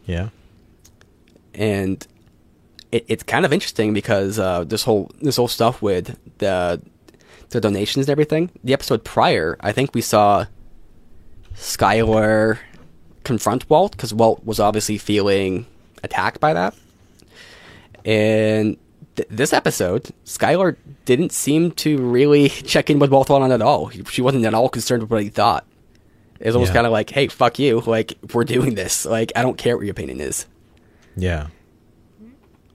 [0.05, 0.29] Yeah,
[1.55, 2.05] and
[2.91, 6.79] it, it's kind of interesting because uh, this whole this whole stuff with the
[7.49, 8.49] the donations and everything.
[8.63, 10.45] The episode prior, I think we saw
[11.55, 12.59] Skyler
[13.23, 15.65] confront Walt because Walt was obviously feeling
[16.03, 16.73] attacked by that,
[18.05, 18.77] and
[19.15, 23.61] th- this episode, Skyler didn't seem to really check in with Walt on it at
[23.61, 23.89] all.
[23.89, 25.65] She wasn't at all concerned with what he thought.
[26.39, 26.75] It was almost Yeah.
[26.75, 27.81] kind of like, "Hey, fuck you!
[27.81, 29.05] Like we're doing this.
[29.05, 30.45] Like I don't care what your opinion is."
[31.15, 31.47] yeah.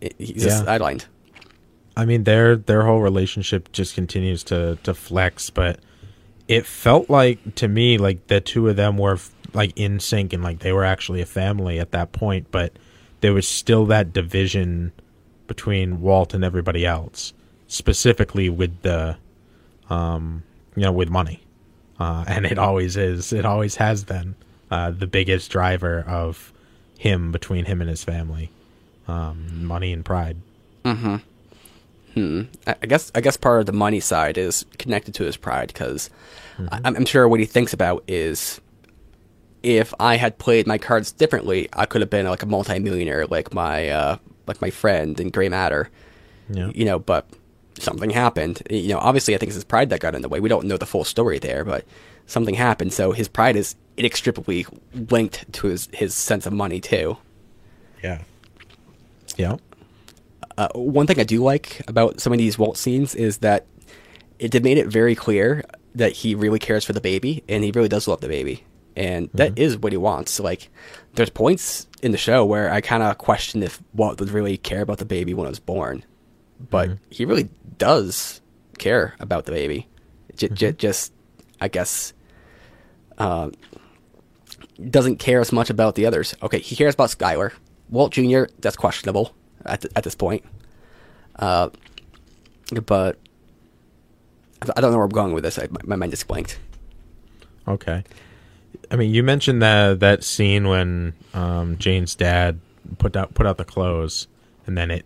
[0.02, 0.78] It- he's just Yeah.
[0.78, 1.06] sidelined.
[1.96, 5.78] I mean their their whole relationship just continues to to flex, but
[6.48, 9.18] it felt like to me like the two of them were
[9.52, 12.72] like in sync and like they were actually a family at that point, but
[13.20, 14.92] there was still that division
[15.46, 17.32] between Walt and everybody else,
[17.68, 19.16] specifically with the
[19.88, 20.42] um
[20.74, 21.42] you know with money.
[22.00, 23.32] Uh and it always is.
[23.32, 24.34] It always has been
[24.70, 26.52] uh the biggest driver of
[26.98, 28.50] him between him and his family.
[29.06, 30.38] Um money and pride.
[32.16, 35.68] I I guess I guess part of the money side is connected to his pride
[35.68, 36.10] because
[36.70, 38.60] I'm, I'm sure what he thinks about is
[39.62, 43.52] if I had played my cards differently, I could have been like a multimillionaire, like
[43.54, 45.90] my uh, like my friend in Gray Matter.
[46.50, 46.70] Yeah.
[46.74, 47.26] You know, but
[47.78, 48.62] something happened.
[48.70, 50.40] You know, obviously, I think it's his pride that got in the way.
[50.40, 51.84] We don't know the full story there, but
[52.26, 52.92] something happened.
[52.92, 57.16] So his pride is inextricably linked to his his sense of money too.
[58.02, 58.22] Yeah.
[59.36, 59.56] Yeah.
[60.56, 63.66] Uh, one thing I do like about some of these Walt scenes is that
[64.38, 65.64] it made it very clear
[65.94, 68.64] that he really cares for the baby and he really does love the baby,
[68.96, 70.38] and that is what he wants.
[70.38, 70.70] Like,
[71.14, 74.82] there's points in the show where I kind of question if Walt would really care
[74.82, 76.04] about the baby when it was born,
[76.70, 78.40] but he really does
[78.78, 79.88] care about the baby.
[80.36, 81.12] J- j- just,
[81.60, 82.12] I guess,
[83.18, 83.50] uh,
[84.90, 86.34] doesn't care as much about the others.
[86.42, 87.52] Okay, he cares about Skyler.
[87.88, 89.34] Walt Jr., that's questionable
[89.66, 90.44] at, th- at this point.
[91.36, 91.70] Uh,
[92.86, 93.18] but
[94.74, 95.58] I don't know where I'm going with this.
[95.58, 96.58] I, my, my mind just blanked.
[97.66, 98.04] Okay.
[98.90, 102.60] I mean, you mentioned that that scene when um, Jane's dad
[102.98, 104.26] put out put out the clothes,
[104.66, 105.04] and then it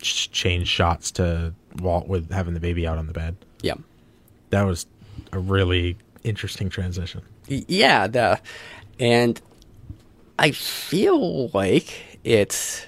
[0.00, 3.36] ch- changed shots to Walt with having the baby out on the bed.
[3.62, 3.74] Yeah.
[4.50, 4.86] That was
[5.32, 7.22] a really interesting transition.
[7.46, 8.40] Yeah, the
[8.98, 9.40] and
[10.38, 12.86] I feel like it's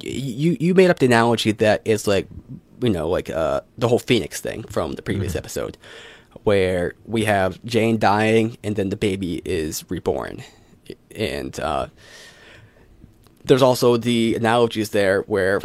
[0.00, 2.28] you you made up the analogy that is like
[2.80, 5.76] you know like uh the whole Phoenix thing from the previous episode
[6.44, 10.42] where we have Jane dying and then the baby is reborn.
[11.14, 11.88] And uh
[13.44, 15.60] there's also the analogies there where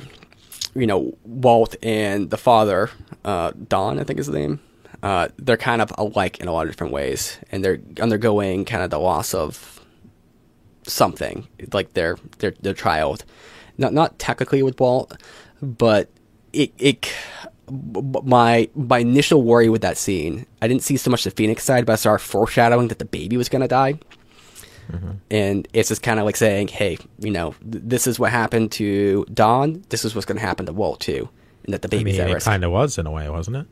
[0.74, 2.90] you know Walt and the father
[3.26, 4.60] uh Don I think is the name
[5.04, 7.38] uh they're kind of alike in a lot of different ways.
[7.52, 9.80] And they're undergoing kind of the loss of
[10.84, 13.26] something like their their their child
[13.82, 15.14] not not technically with Walt
[15.62, 16.10] but
[16.54, 17.12] it it
[17.70, 21.86] my my initial worry with that scene I didn't see so much the Phoenix side
[21.86, 24.00] but I saw foreshadowing that the baby was going to die
[25.30, 28.74] And it's just kind of like saying, hey, you know, th- this is what happened
[28.74, 29.84] to Don.
[29.88, 31.30] This is what's going to happen to Walt too,
[31.64, 33.68] and that the I mean, it kind of was in a way, wasn't it?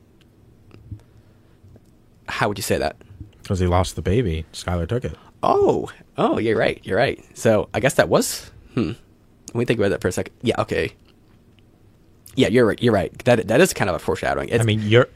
[2.29, 2.95] How would you say that?
[3.41, 4.45] Because he lost the baby.
[4.53, 5.15] Skyler took it.
[5.43, 6.79] Oh, oh, you're right.
[6.83, 7.19] You're right.
[7.37, 8.49] So I guess that was.
[8.75, 8.91] Hmm.
[9.49, 10.33] Let me think about that for a second.
[10.41, 10.55] Yeah.
[10.61, 10.93] Okay.
[12.35, 12.81] Yeah, you're right.
[12.81, 13.17] You're right.
[13.25, 14.49] That that is kind of a foreshadowing.
[14.49, 15.07] It's, I mean, you're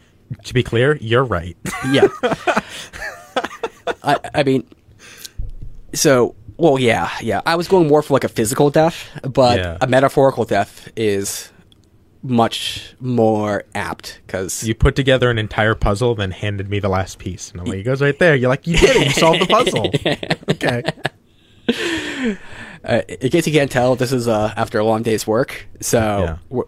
[0.46, 1.56] to be clear, you're right.
[1.92, 2.08] yeah.
[4.04, 4.68] I I mean,
[5.94, 7.42] so well, yeah, yeah.
[7.46, 9.78] I was going more for like a physical death, but Yeah.
[9.82, 11.52] a metaphorical death is
[12.26, 17.20] much more apt because you put together an entire puzzle, then handed me the last
[17.20, 19.06] piece, and I'm like, "It goes right there." You're like, "You did it.
[19.08, 19.92] You solved the puzzle."
[20.52, 20.84] okay.
[22.84, 26.38] Uh, in case you can't tell, this is uh, after a long day's work, so
[26.52, 26.62] Yeah.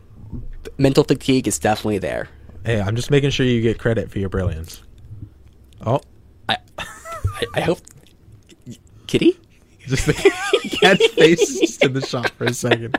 [0.78, 2.30] mental fatigue is definitely there.
[2.66, 4.82] Hey, I'm just making sure you get credit for your brilliance.
[5.86, 6.02] Oh,
[6.50, 6.86] I, I,
[7.56, 7.80] I hope.
[9.08, 9.38] Kitty?
[9.88, 10.14] just the
[10.82, 12.98] cat's face just in the shot for a second.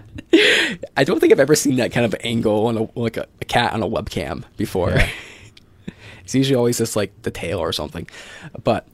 [0.96, 3.44] I don't think I've ever seen that kind of angle on a like a, a
[3.44, 4.90] cat on a webcam before.
[4.90, 5.08] Yeah.
[6.22, 8.08] it's usually always just like the tail or something.
[8.62, 8.86] But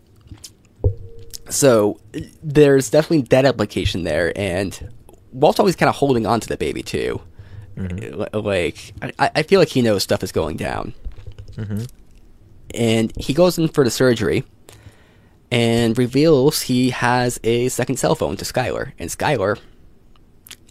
[1.53, 1.99] so
[2.43, 4.93] there's definitely that application there, and
[5.33, 7.21] Walt's always kind of holding on to the baby too.
[7.77, 10.93] Li- Like I, I feel like he knows stuff is going down,
[12.75, 14.45] and he goes in for the surgery.
[15.51, 19.59] And reveals he has a second cell phone to Skyler, and Skyler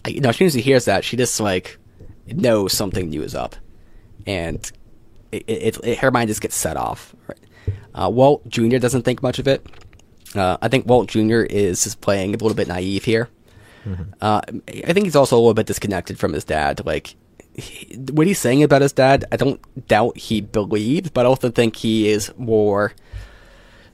[0.04, 1.78] I- you know, as soon as he hears that, she just like
[2.26, 3.56] knows something new is up,
[4.26, 4.58] and
[5.32, 7.16] it, it, it her mind just gets set off.
[7.28, 7.38] Right?
[7.94, 8.78] Uh, Walt Jr.
[8.80, 9.64] doesn't think much of it.
[10.36, 11.42] Uh, I think Walt Jr.
[11.42, 13.30] is just playing a little bit naive here.
[14.22, 16.86] Uh, I think he's also a little bit disconnected from his dad.
[16.86, 17.16] Like
[17.56, 21.50] he, what he's saying about his dad, I don't doubt he believes, but I also
[21.50, 22.94] think he is more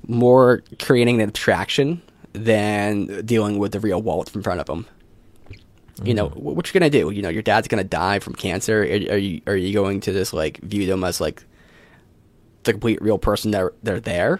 [0.06, 2.02] more creating an abstraction
[2.34, 4.86] than dealing with the real Walt in front of him
[6.04, 8.84] you know wh- what you're gonna do you know your dad's gonna die from cancer
[8.84, 11.43] are, are you are you going to just like view them as like
[12.63, 14.39] the complete real person that they're there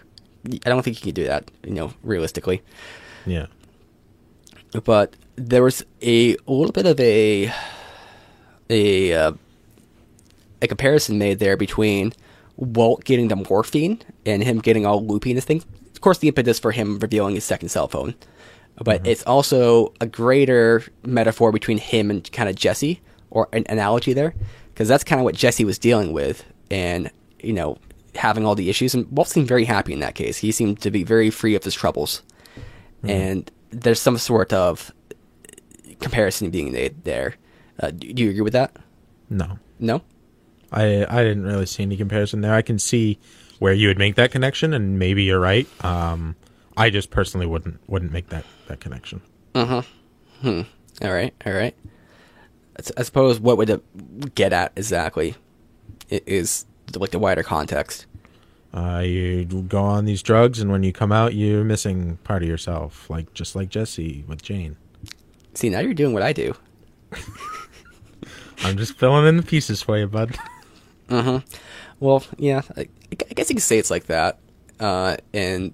[0.65, 2.62] i don't think you can do that you know realistically
[3.25, 3.47] Yeah.
[4.83, 7.51] but there was a, a little bit of a
[8.69, 9.31] a uh,
[10.62, 12.13] a comparison made there between
[12.57, 15.63] Walt getting the morphine and him getting all loopy in his thing.
[15.93, 18.15] Of course, the impetus for him revealing his second cell phone,
[18.83, 24.13] but it's also a greater metaphor between him and kind of Jesse, or an analogy
[24.13, 24.33] there,
[24.73, 27.77] because that's kind of what Jesse was dealing with, and you know
[28.17, 28.93] having all the issues.
[28.93, 30.38] And Walt seemed very happy in that case.
[30.38, 32.23] He seemed to be very free of his troubles,
[33.03, 34.91] and there's some sort of
[35.99, 37.36] comparison being made there.
[37.80, 38.75] Uh, do do you agree with that?
[39.30, 39.60] No.
[39.80, 40.01] No.
[40.71, 42.53] I I didn't really see any comparison there.
[42.53, 43.19] I can see
[43.60, 45.67] where you would make that connection, and maybe you're right.
[45.84, 46.36] Um,
[46.75, 49.21] I just personally wouldn't wouldn't make that that connection.
[49.56, 49.82] Uh huh.
[50.41, 50.62] Hmm.
[51.01, 51.34] All right.
[51.45, 51.75] All right.
[52.95, 55.36] I suppose what would it get at exactly
[56.10, 58.06] is like the wider context.
[58.73, 62.50] Uh, you go on these drugs, and when you come out, you're missing part of
[62.50, 64.76] yourself, like just like Jesse with Jane.
[65.54, 66.54] See, now you're doing what I do.
[68.63, 70.38] I'm just filling in the pieces for you, bud.
[72.00, 74.39] Well, yeah, I, I guess you could say it's like that.
[74.80, 75.73] Uh, and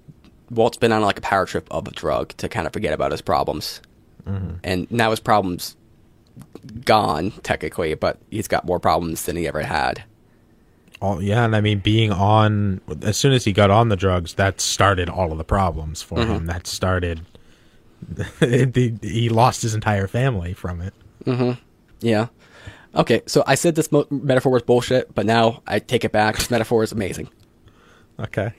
[0.50, 3.10] Walt's been on like a power trip of a drug to kind of forget about
[3.10, 3.82] his problems,
[4.62, 5.76] and now his problems
[6.84, 10.02] gone technically, but he's got more problems than he ever had.
[11.00, 14.34] All, yeah, and I mean, being on as soon as he got on the drugs,
[14.34, 16.46] that started all of the problems for him.
[16.46, 17.22] That started.
[18.40, 20.94] he, he lost his entire family from it.
[21.24, 21.52] Hmm.
[22.00, 22.28] Yeah.
[22.94, 26.36] Okay, so I said this mo- metaphor was bullshit, but now I take it back.
[26.36, 27.28] This metaphor is amazing.
[28.18, 28.52] Okay,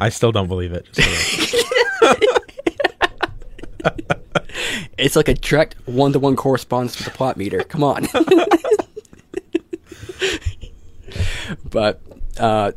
[0.00, 0.86] I still don't believe it.
[4.96, 7.64] It's like a direct one to one correspondence with the plot Meader.
[7.64, 8.06] Come on.
[11.64, 12.00] but
[12.38, 12.72] uh,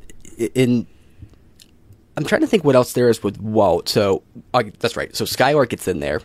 [0.56, 0.88] in
[2.16, 3.90] I'm trying to think what else there is with Walt.
[3.90, 5.16] So uh, that's right.
[5.16, 6.22] So Skyler gets in there,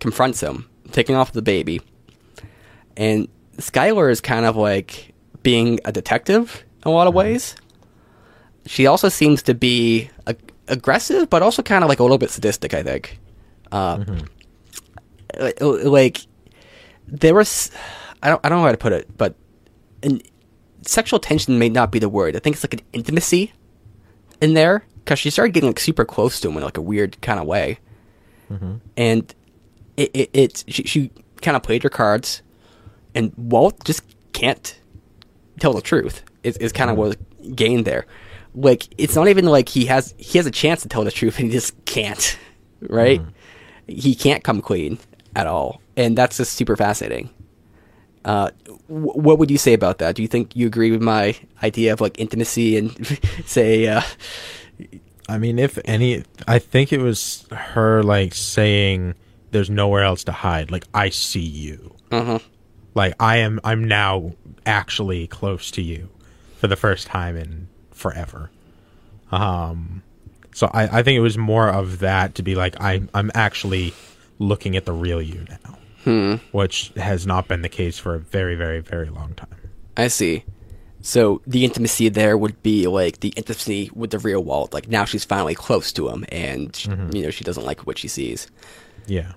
[0.00, 1.80] confronts him, taking off the baby,
[2.96, 7.56] and Skyler is kind of like being a detective in a lot of ways.
[8.66, 10.36] She also seems to be a-
[10.68, 12.74] aggressive, but also kind of like a little bit sadistic.
[12.74, 13.18] I think.
[13.72, 14.04] Uh,
[15.38, 16.20] like- like
[17.06, 17.70] there was
[18.22, 19.34] I don't I don't know how to put it, but
[20.02, 20.20] an,
[20.82, 22.36] sexual tension may not be the word.
[22.36, 23.52] I think it's like an intimacy
[24.40, 27.20] in there because she started getting like super close to him in like a weird
[27.20, 27.78] kind of way,
[28.50, 28.76] mm-hmm.
[28.96, 29.34] and
[29.96, 31.10] it it, it she, she
[31.40, 32.42] kind of played her cards,
[33.14, 34.78] and Walt just can't
[35.60, 36.22] tell the truth.
[36.42, 37.08] Is is kind of mm-hmm.
[37.08, 38.06] what was gained there.
[38.54, 41.38] Like it's not even like he has he has a chance to tell the truth
[41.38, 42.38] and he just can't,
[42.82, 43.20] right?
[43.20, 43.92] Mm-hmm.
[43.92, 44.98] he can't come clean
[45.34, 47.30] at all, and that's just super fascinating.
[48.24, 48.50] Uh,
[48.86, 50.14] wh- what would you say about that?
[50.16, 54.02] Do you think you agree with my idea of like intimacy and say, uh,
[55.28, 59.14] I mean, if any, I think it was her like saying,
[59.50, 61.94] "There's nowhere else to hide." Like I see you.
[62.10, 62.38] uh-huh.
[62.94, 63.60] Like I am.
[63.64, 64.32] I'm now
[64.66, 66.08] actually close to you
[66.56, 68.50] for the first time in forever.
[69.30, 70.02] Um,
[70.54, 73.92] so I, I think it was more of that to be like I I'm actually
[74.38, 75.77] looking at the real you now,
[76.08, 76.56] Mm-hmm.
[76.56, 79.70] which has not been the case for a very very very long time.
[79.96, 80.44] I see.
[81.00, 84.72] So the intimacy there would be like the intimacy with the real Walt.
[84.72, 87.98] Like now she's finally close to him, and sh you know she doesn't like what
[87.98, 88.48] she sees.
[89.06, 89.32] Yeah.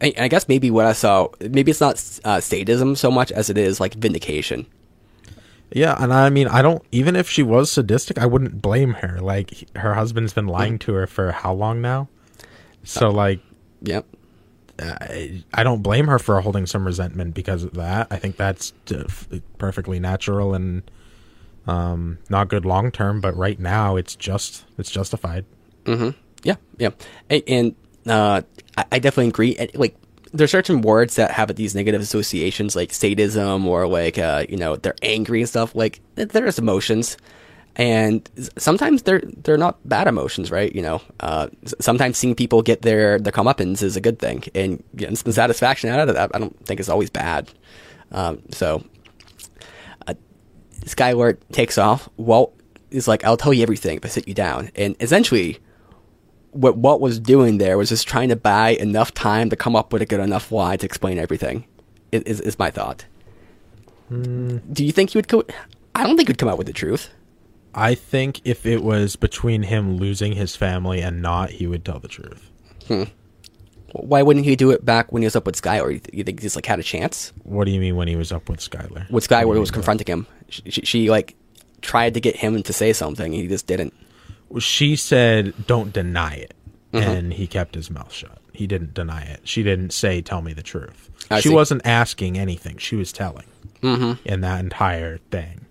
[0.00, 3.50] I, I guess maybe what I saw, maybe it's not uh, sadism so much as
[3.50, 4.66] it is like vindication.
[5.70, 6.82] Yeah, and I mean, I don't.
[6.92, 9.20] Even if she was sadistic, I wouldn't blame her.
[9.20, 12.08] Like her husband's been lying to her for how long now?
[12.84, 13.40] So uh, like,
[13.82, 14.06] Yep.
[14.78, 18.08] I, I don't blame her for holding some resentment because of that.
[18.10, 18.72] I think that's
[19.58, 20.82] perfectly natural and
[21.66, 23.20] um, not good long term.
[23.20, 25.44] But right now, it's just it's justified.
[26.42, 26.90] Yeah, yeah,
[27.30, 27.74] and
[28.06, 28.42] uh,
[28.76, 29.68] I definitely agree.
[29.74, 29.96] Like,
[30.32, 34.76] there's certain words that have these negative associations, like sadism or like uh, you know
[34.76, 35.74] they're angry and stuff.
[35.74, 37.16] Like, th- there's emotions,
[37.76, 40.74] and sometimes they're they're not bad emotions, right?
[40.74, 41.48] You know, uh,
[41.80, 45.90] sometimes seeing people get their their comeuppance is a good thing, and getting some satisfaction
[45.90, 47.50] out of that, I don't think is always bad.
[48.10, 48.84] Um, so,
[50.06, 50.14] uh,
[51.52, 52.08] takes off.
[52.18, 52.54] Walt
[52.90, 55.58] is like, "I'll tell you everything if I sit you down," and essentially
[56.50, 59.90] what Walt was doing there was just trying to buy enough time to come up
[59.92, 61.64] with a good enough why to explain everything.
[62.12, 63.06] Is is my thought.
[64.10, 65.42] Do you think he would go?
[65.94, 67.08] I don't think he'd come out with the truth.
[67.74, 71.98] I think if it was between him losing his family and not, he would tell
[71.98, 72.50] the truth.
[73.92, 75.92] Why wouldn't he do it back when he was up with Skyler?
[75.92, 77.32] You, th- you think he just like had a chance?
[77.44, 79.08] What do you mean when he was up with Skyler?
[79.10, 80.26] With Skyler was confronting him.
[80.48, 81.34] She, she, she like
[81.82, 83.92] tried to get him to say something, he just didn't.
[84.58, 86.54] she said don't deny it
[86.92, 90.52] and he kept his mouth shut he didn't deny it she didn't say tell me
[90.52, 91.54] the truth I she see.
[91.54, 93.46] wasn't asking anything she was telling
[93.80, 94.20] mm-hmm.
[94.28, 95.61] in that entire thing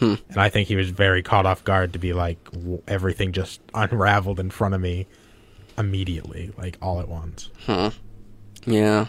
[0.00, 3.60] and i think he was very caught off guard to be like w- everything just
[3.74, 5.06] unraveled in front of me
[5.76, 7.50] immediately like all at once
[8.66, 9.06] Yeah.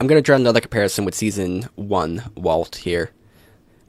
[0.00, 3.10] I'm gonna draw another comparison with season one Walt here,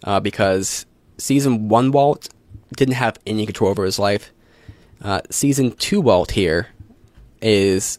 [0.04, 0.86] uh, because
[1.18, 2.30] season one Walt
[2.76, 4.32] didn't have any control over his life.
[5.02, 6.68] Uh, season two Walt here
[7.42, 7.98] is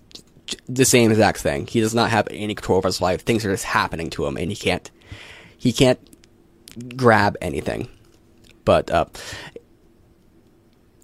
[0.68, 1.66] the same exact thing.
[1.66, 3.22] He does not have any control over his life.
[3.22, 4.88] Things are just happening to him, and he can't
[5.58, 5.98] he can't
[6.96, 7.88] grab anything.
[8.64, 9.06] But uh,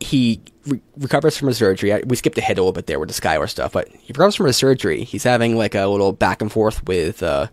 [0.01, 1.93] he re- recovers from his surgery.
[1.93, 4.37] I, we skipped ahead a little bit there with the Skyler stuff, but he recovers
[4.37, 5.05] from his surgery.
[5.05, 7.49] He's having like a little back and forth with uh,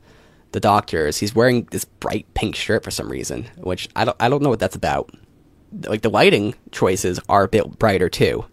[0.53, 1.17] the doctors.
[1.17, 4.49] He's wearing this bright pink shirt for some reason, which I don't I don't know
[4.49, 5.09] what that's about.
[5.83, 8.45] Like the lighting choices are a bit brighter too.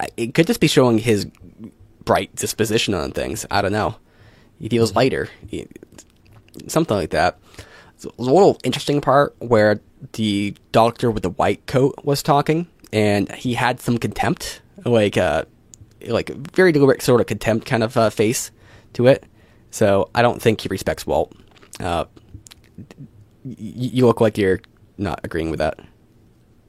[0.00, 1.26] I- It could just be showing his
[2.04, 3.46] bright disposition on things.
[3.50, 3.96] I don't know.
[4.60, 5.66] He feels lighter, He-
[6.68, 7.38] something like that.
[7.96, 9.80] Was a little interesting part where
[10.12, 15.44] the doctor with the white coat was talking, and he had some contempt, like uh,
[16.06, 18.50] like very deliberate sort of contempt kind of uh, face
[18.94, 19.24] to it.
[19.70, 21.32] So I don't think he respects Walt.
[21.80, 22.04] Uh,
[23.44, 24.60] y- you look like you're
[24.98, 25.78] not agreeing with that.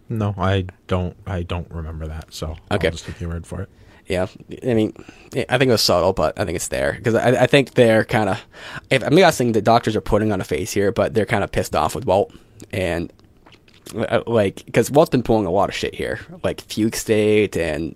[0.09, 2.87] no i don't i don't remember that so Okay.
[2.87, 3.69] i'll just take your word for it
[4.07, 4.27] Yeah,
[4.63, 4.93] I mean,
[5.49, 8.05] I think it was subtle, but I think it's there because I, I think they're
[8.05, 8.39] kind of.
[8.91, 11.75] I'm guessing the doctors are putting on a face here, but they're kind of pissed
[11.75, 12.31] off with Walt
[12.71, 13.11] and
[13.95, 17.95] uh, like because Walt's been pulling a lot of shit here, like fugue state, and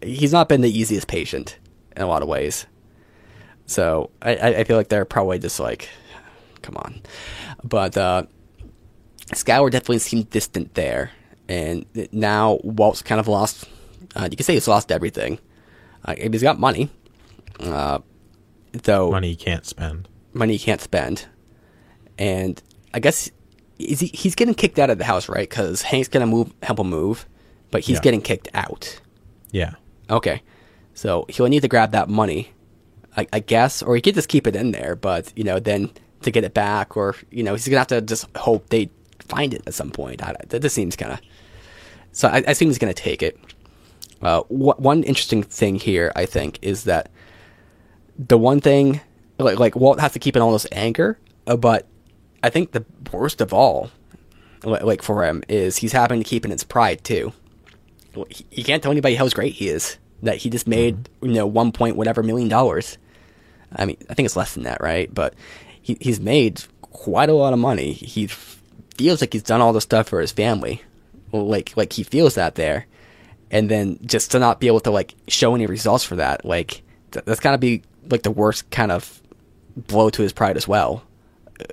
[0.00, 1.58] he's not been the easiest patient
[1.96, 2.66] in a lot of ways.
[3.66, 5.88] So I, I I feel like they're probably just like,
[6.62, 7.02] come on,
[7.64, 8.24] but uh,
[9.32, 11.10] Skyler definitely seemed distant there,
[11.48, 13.68] and now Walt's kind of lost.
[14.16, 15.38] Uh, you can say he's lost everything.
[16.04, 16.90] Uh, he's got money,
[17.60, 17.98] uh,
[18.72, 21.26] though money he can't spend money he can't spend,
[22.18, 22.60] and
[22.94, 23.30] I guess
[23.78, 25.48] is he, he's getting kicked out of the house, right?
[25.48, 27.26] Because Hank's gonna move, help him move,
[27.70, 28.02] but he's Yeah.
[28.02, 29.00] getting kicked out.
[29.50, 29.74] yeah
[30.10, 30.42] Okay,
[30.94, 32.52] so he'll need to grab that money,
[33.16, 34.96] I, I guess, or he could just keep it in there.
[34.96, 35.90] But you know, then
[36.22, 38.90] to get it back, or you know, he's gonna have to just hope they
[39.28, 40.22] find it at some point.
[40.22, 41.20] I, that just seems kind of.
[42.12, 43.38] So I, I assume he's gonna take it.
[44.22, 47.10] Uh, wh- one interesting thing here, I think, is that
[48.18, 49.00] the one thing,
[49.38, 51.86] like, like Walt has to keep in all this anger, uh, but
[52.42, 53.90] I think the worst of all,
[54.64, 57.32] li- like for him, is he's having to keep in his pride too.
[58.28, 59.98] He- He can't tell anybody how great he is.
[60.24, 62.96] that he just made you know one point whatever million dollars.
[63.74, 65.12] I mean, I think it's less than that, right?
[65.12, 65.34] But
[65.80, 67.92] he he's made quite a lot of money.
[67.92, 68.28] He
[68.96, 70.80] feels like he's done all the stuff for his family,
[71.32, 72.86] like like he feels that there,
[73.52, 76.82] and then just to not be able to like show any results for that, like
[77.12, 79.22] th- that's gotta be like the worst kind of
[79.76, 81.04] blow to his pride as well.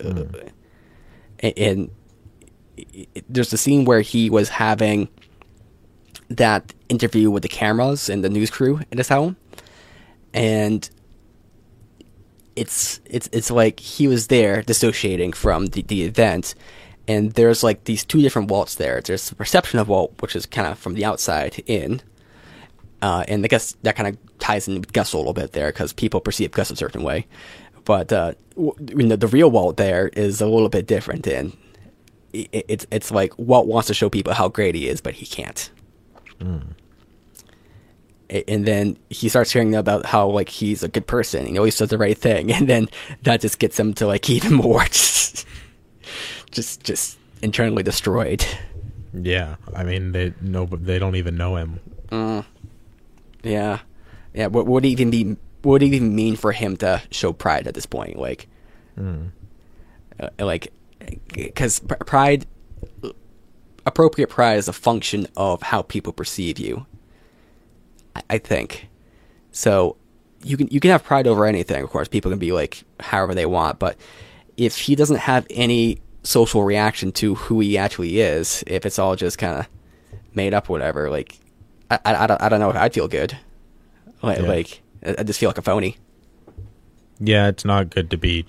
[0.03, 0.23] Uh,
[1.39, 1.89] and, and
[2.77, 5.09] it- there's the scene where he was having
[6.29, 9.35] that interview with the cameras and the news crew in his home,
[10.33, 10.89] and
[12.55, 16.55] it's it's it's like he was there dissociating from the, the event,
[17.09, 19.01] and there's like these two different Walts there.
[19.01, 22.01] There's the perception of Walt, which is kind of from the outside in,
[23.01, 25.67] uh, and I guess that kind of ties in with Gus a little bit there
[25.69, 27.25] because people perceive Gus a certain way.
[27.85, 31.57] But uh, w- you know, the real Walt there is a little bit different, and
[32.31, 35.71] it's it's like Walt wants to show people how great he is, but he can't.
[38.29, 41.77] A- And then he starts hearing about how like he's a good person, he always
[41.77, 42.87] does the right thing, and then
[43.23, 44.85] that just gets him to like even more
[46.51, 48.45] just just internally destroyed.
[49.13, 51.79] Yeah, I mean they no, they don't even know him.
[53.43, 53.79] Yeah,
[54.33, 54.47] yeah.
[54.47, 55.35] What would even be?
[55.61, 58.17] What would it even mean for him to show pride at this point?
[58.17, 58.47] Like,
[60.19, 60.71] uh, like,
[61.33, 62.45] because pride,
[63.85, 66.85] appropriate pride is a function of how people perceive you.
[68.15, 68.87] I, I think.
[69.51, 69.97] So,
[70.43, 71.83] you can you can have pride over anything.
[71.83, 73.97] Of course, people can be like however they want, but
[74.57, 79.15] if he doesn't have any social reaction to who he actually is, if it's all
[79.15, 79.67] just kind of
[80.33, 81.37] made up, whatever, like
[81.89, 83.37] I, I, I don't I don't know if I'd feel good.
[84.21, 84.47] Like, Yeah.
[84.47, 84.81] like
[85.17, 85.97] I just feel like a phony.
[87.19, 88.45] Yeah, it's not good to be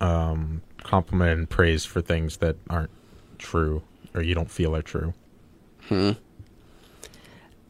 [0.00, 2.90] um, complimented and praised for things that aren't
[3.38, 3.82] true
[4.14, 5.12] or you don't feel are true.
[5.88, 6.12] hmm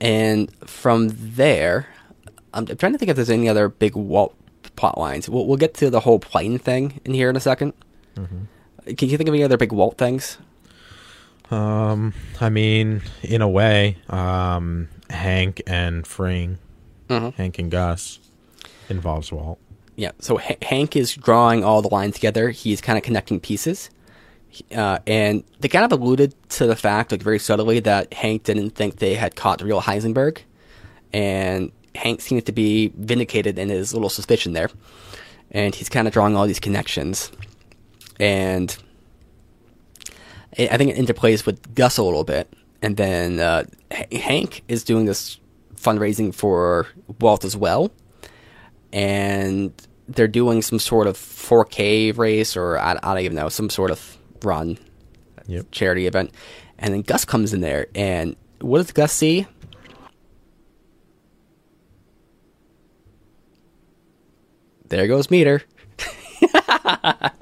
[0.01, 1.89] And from there,
[2.53, 4.37] I'm, trying to think if there's any other big Walt
[4.77, 5.29] plot lines.
[5.29, 7.73] We'll, we'll get to the whole plane thing in here in a 2nd
[8.87, 10.39] Can you think of any other big Walt things?
[11.51, 16.59] Um, I mean, in a way, um, Hank and Fring,
[17.09, 17.35] Mhm.
[17.35, 18.19] Hank and Gus,
[18.89, 19.59] involves Walt.
[19.97, 20.11] Yeah.
[20.21, 22.51] So H- Hank is drawing all the lines together.
[22.51, 23.91] He's kind of connecting pieces.
[24.75, 28.71] Uh, and they kind of alluded to the fact, like very subtly, that Hank didn't
[28.71, 30.39] think they had caught the real Heisenberg.
[31.13, 34.71] And Hank seems to be vindicated in his little suspicion there.
[35.51, 37.31] And he's kind of drawing all these connections.
[38.21, 38.77] And
[40.59, 42.53] I think it interplays with Gus a little bit.
[42.83, 45.39] And then uh, H- Hank is doing this
[45.77, 46.87] fundraising for
[47.21, 47.91] Walt as well
[48.93, 49.73] and
[50.09, 53.91] they're doing some sort of 4K race or I, I don't even know, some sort
[53.91, 54.79] of run
[55.47, 55.67] Yep.
[55.73, 56.31] charity event.
[56.79, 59.47] And then Gus comes in there, and what does Gus see?
[64.89, 65.63] There goes Meader.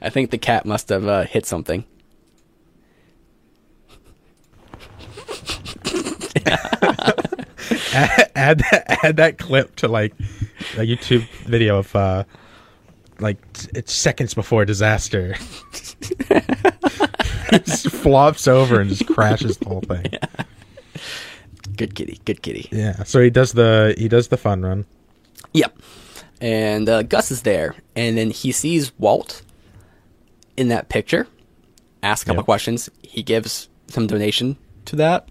[0.00, 1.84] I think the cat must have uh, hit something.
[7.94, 10.12] add, add that, add that clip to like
[10.74, 12.24] a YouTube video of uh,
[13.20, 13.38] like
[13.74, 15.34] it's seconds before disaster.
[17.50, 20.06] just flops over and just crashes the whole thing.
[20.12, 20.44] Yeah.
[21.76, 22.68] Good kitty, good kitty.
[22.70, 23.02] Yeah.
[23.02, 24.84] So he does the he does the fun run.
[25.54, 25.76] Yep.
[26.40, 29.42] And uh, Gus is there, and then he sees Walt
[30.56, 31.26] in that picture.
[32.02, 32.44] Asks a couple Yep.
[32.46, 32.90] questions.
[33.02, 35.28] He gives some donation to that,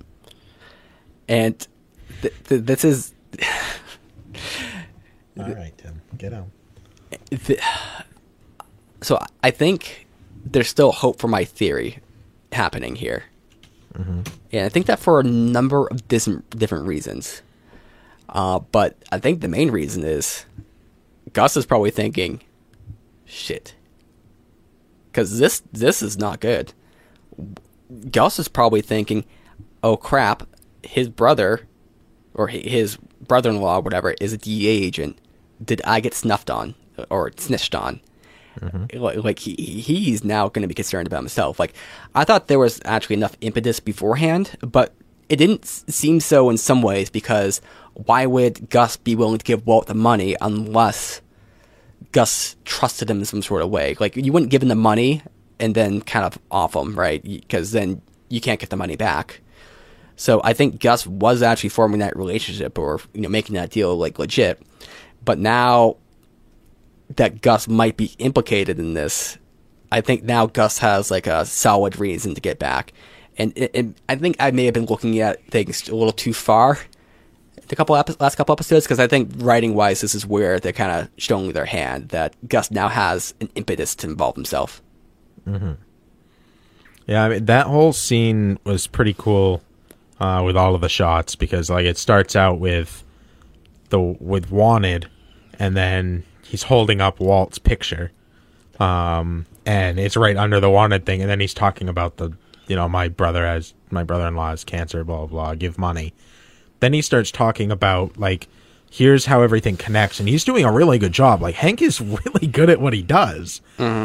[1.27, 1.67] and
[2.21, 3.13] th- th- this is
[5.39, 6.47] All right, Tim, get out.
[7.29, 7.59] th-
[9.01, 9.19] so.
[9.43, 10.07] I think
[10.45, 11.99] there's still hope for my theory
[12.51, 13.23] happening here,
[13.95, 17.41] and I think that for a number of dis- different reasons.
[18.29, 20.45] Uh, but I think the main reason is
[21.33, 22.41] Gus is probably thinking,
[23.25, 23.75] "Shit,"
[25.13, 26.73] because this this is not good.
[28.11, 29.25] Gus is probably thinking,
[29.83, 30.43] "Oh crap,
[30.81, 31.67] his brother
[32.33, 35.17] or his brother-in-law, whatever, is a DEA agent.
[35.63, 36.75] Did I get snuffed on
[37.09, 38.01] or snitched on?"
[38.59, 38.99] Mm-hmm.
[38.99, 41.59] Like, like he he's now going to be concerned about himself.
[41.59, 41.73] Like
[42.13, 44.93] I thought there was actually enough impetus beforehand, but
[45.29, 47.61] it didn't seem so in some ways because
[47.93, 51.21] why would Gus be willing to give Walt the money unless
[52.11, 53.95] Gus trusted him in some sort of way?
[53.99, 55.21] Like you wouldn't give him the money
[55.59, 57.23] and then kind of off him, right?
[57.23, 59.41] Because then you can't get the money back.
[60.15, 63.95] So I think Gus was actually forming that relationship or you know making that deal
[63.95, 64.61] like legit.
[65.23, 65.97] But now
[67.15, 69.37] that Gus might be implicated in this,
[69.91, 72.93] I think now Gus has like a solid reason to get back.
[73.37, 76.79] And it, I think I may have been looking at things a little too far
[77.73, 80.71] the couple epi- last couple episodes because I think writing wise, this is where they're
[80.71, 84.81] kind of showing their hand that Gus now has an impetus to involve himself.
[87.07, 89.61] Yeah, I mean that whole scene was pretty cool
[90.19, 93.03] uh, with all of the shots because like it starts out with
[93.89, 95.09] the with wanted,
[95.59, 98.11] and then he's holding up Walt's picture,
[98.79, 102.31] um, and it's right under the wanted thing, and then he's talking about the
[102.67, 106.13] you know my brother has my brother-in-law has cancer, blah blah blah, give money.
[106.83, 108.49] Then he starts talking about like
[108.91, 111.41] here's how everything connects and he's doing a really good job.
[111.41, 113.61] Like hank is really good at what he does.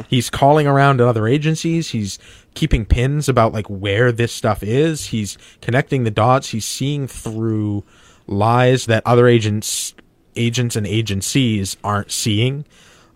[0.08, 1.90] He's calling around to other agencies.
[1.90, 2.20] He's
[2.54, 5.06] keeping pins about like where this stuff is.
[5.06, 6.50] He's connecting the dots.
[6.50, 7.82] He's seeing through
[8.28, 9.92] lies that other agents
[10.36, 12.64] agents and agencies aren't seeing.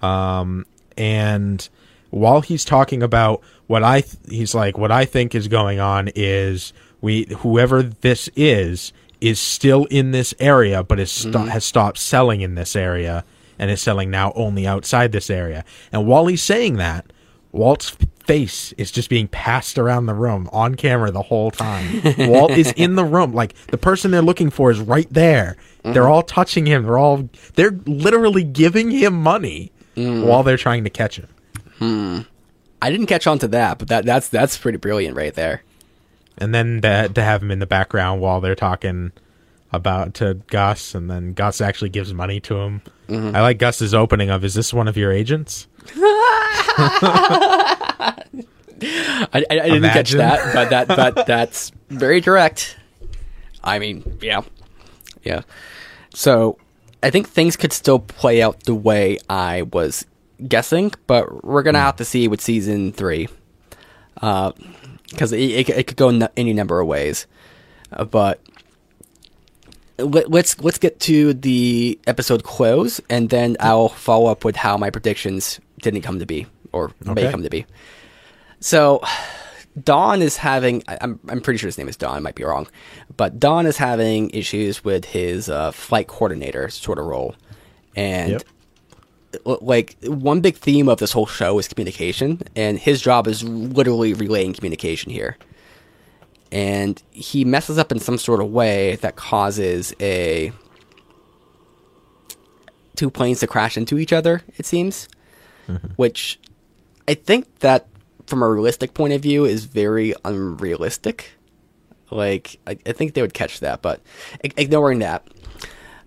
[0.03, 1.69] Um and
[2.11, 6.11] while he's talking about what I th- he's like what I think is going on
[6.17, 8.93] is we whoever this is
[9.23, 11.49] is still in this area but is sto- mm-hmm.
[11.49, 13.25] has stopped selling in this area
[13.59, 15.65] and is selling now only outside this area.
[15.93, 17.07] And while he's saying that,
[17.53, 17.97] Walt's
[18.27, 22.03] face is just being passed around the room on camera the whole time.
[22.19, 25.57] Walt is in the room like the person they're looking for is right there.
[25.83, 26.13] They're mm-hmm.
[26.13, 26.85] all touching him.
[26.85, 30.27] They're all they're literally giving him money mm.
[30.27, 31.29] while they're trying to catch him.
[31.79, 32.21] Hmm.
[32.81, 35.63] I didn't catch on to that, but that that's that's pretty brilliant right there.
[36.39, 39.13] And then to, to have him in the background while they're talking
[39.73, 42.83] about to Gus, and then Gus actually gives money to him.
[43.09, 43.35] Mm-hmm.
[43.35, 45.67] I like Gus's opening of, "Is this one of your agents?"
[48.85, 52.77] I, I, I didn't catch that, but that but that's very direct.
[53.65, 54.43] I mean, yeah,
[55.23, 55.43] yeah.
[56.15, 56.59] So
[57.03, 60.05] I think things could still play out the way I was
[60.47, 61.87] guessing, but we're gonna hmm.
[61.87, 63.29] have to see with season three,
[64.21, 64.53] uh,
[65.13, 67.27] because it, it, it could go in any number of ways.
[67.93, 68.41] Uh, but
[69.99, 74.77] let, let's let's get to the episode close, and then I'll follow up with how
[74.77, 77.67] my predictions didn't come to be or may come to be.
[78.61, 79.03] So,
[79.83, 80.83] Don is having.
[80.89, 82.17] I'm I'm pretty sure his name is Don.
[82.17, 82.67] I might be wrong,
[83.17, 87.35] but Don is having issues with his uh, flight coordinator sort of role,
[87.95, 88.43] and Yep.
[89.47, 93.43] L- like one big theme of this whole show is communication, and his job is
[93.45, 95.37] literally relaying communication here.
[96.51, 100.53] And he messes up in some sort of way that causes a
[102.95, 104.43] two planes to crash into each other.
[104.59, 105.09] It seems,
[105.97, 106.39] which
[107.09, 107.89] I think that
[108.27, 111.33] from a realistic point of view is very unrealistic.
[112.11, 114.03] Like I, I think they would catch that, but
[114.43, 115.27] ignoring that,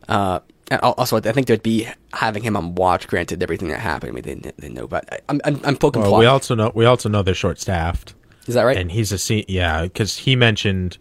[0.07, 0.41] uh,
[0.71, 3.07] and also I think they'd be having him on watch.
[3.07, 6.11] Granted, everything that happened, I mean, they, they know, but I'm I'm, I'm poking Well,
[6.11, 6.19] plot.
[6.19, 8.13] we also know we also know they're short staffed,
[8.47, 8.77] is that right?
[8.77, 10.97] and he's a se- yeah because he mentioned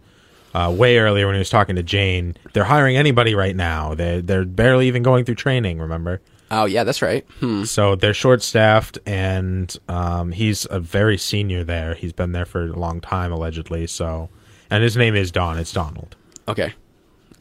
[0.53, 3.93] uh, way earlier when he was talking to Jane, they're hiring anybody right now.
[3.93, 5.79] They they're barely even going through training.
[5.79, 6.21] Remember.
[6.51, 7.25] oh yeah, that's right.
[7.39, 7.63] Hmm.
[7.65, 11.93] So they're short staffed, and um, he's a very senior there.
[11.95, 13.87] He's been there for a long time, allegedly.
[13.87, 14.29] So,
[14.69, 15.57] and his name is Don.
[15.57, 16.15] It's Donald.
[16.47, 16.73] Okay.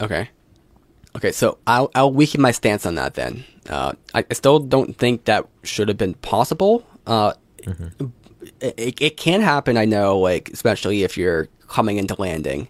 [0.01, 0.31] Okay.
[1.17, 3.45] Okay, so I'll I'll weaken my stance on that then.
[3.69, 6.87] Uh, I, still don't think that should have been possible.
[7.07, 7.33] Uh,
[8.61, 12.69] it, it can happen, I know, like especially if you're coming into landing,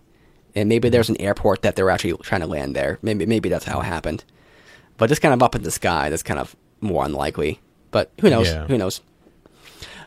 [0.54, 2.98] and maybe there's an airport that they're actually trying to land there.
[3.02, 4.24] Maybe maybe that's how it happened.
[4.96, 7.60] But just kind of up in the sky, that's kind of more unlikely.
[7.90, 8.48] But who knows?
[8.48, 8.66] Yeah.
[8.66, 9.00] Who knows?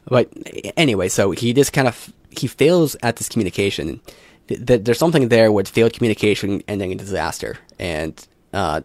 [0.06, 0.32] But
[0.78, 4.00] anyway, so he just kind of he fails at this communication.
[4.48, 8.82] Th- th- There's something there with failed communication ending in disaster, and uh,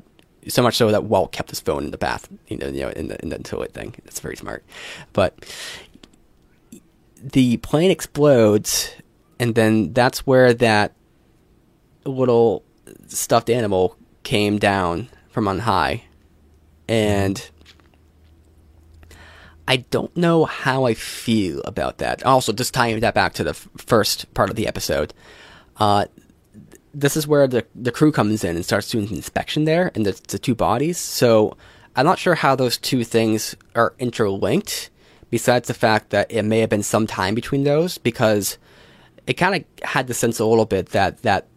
[0.48, 2.88] so much so that Walt kept his phone in the bath, you know, you know,
[2.90, 3.94] in the in the toilet thing.
[4.04, 4.64] That's very smart.
[5.12, 5.38] But
[7.22, 8.90] the plane explodes,
[9.38, 10.92] and then that's where that
[12.04, 12.64] little
[13.06, 16.04] stuffed animal came down from on high,
[16.88, 17.48] and
[19.68, 22.24] I don't know how I feel about that.
[22.24, 25.14] Also, just tying that back to the f- first part of the episode,
[25.76, 26.06] uh,
[26.94, 30.20] this is where the the crew comes in and starts doing inspection there, and the,
[30.28, 30.98] the two bodies.
[30.98, 31.56] So
[31.96, 34.90] I'm not sure how those two things are interlinked.
[35.30, 38.58] Besides the fact that it may have been some time between those, because
[39.26, 41.48] it kind of had the sense a little bit that that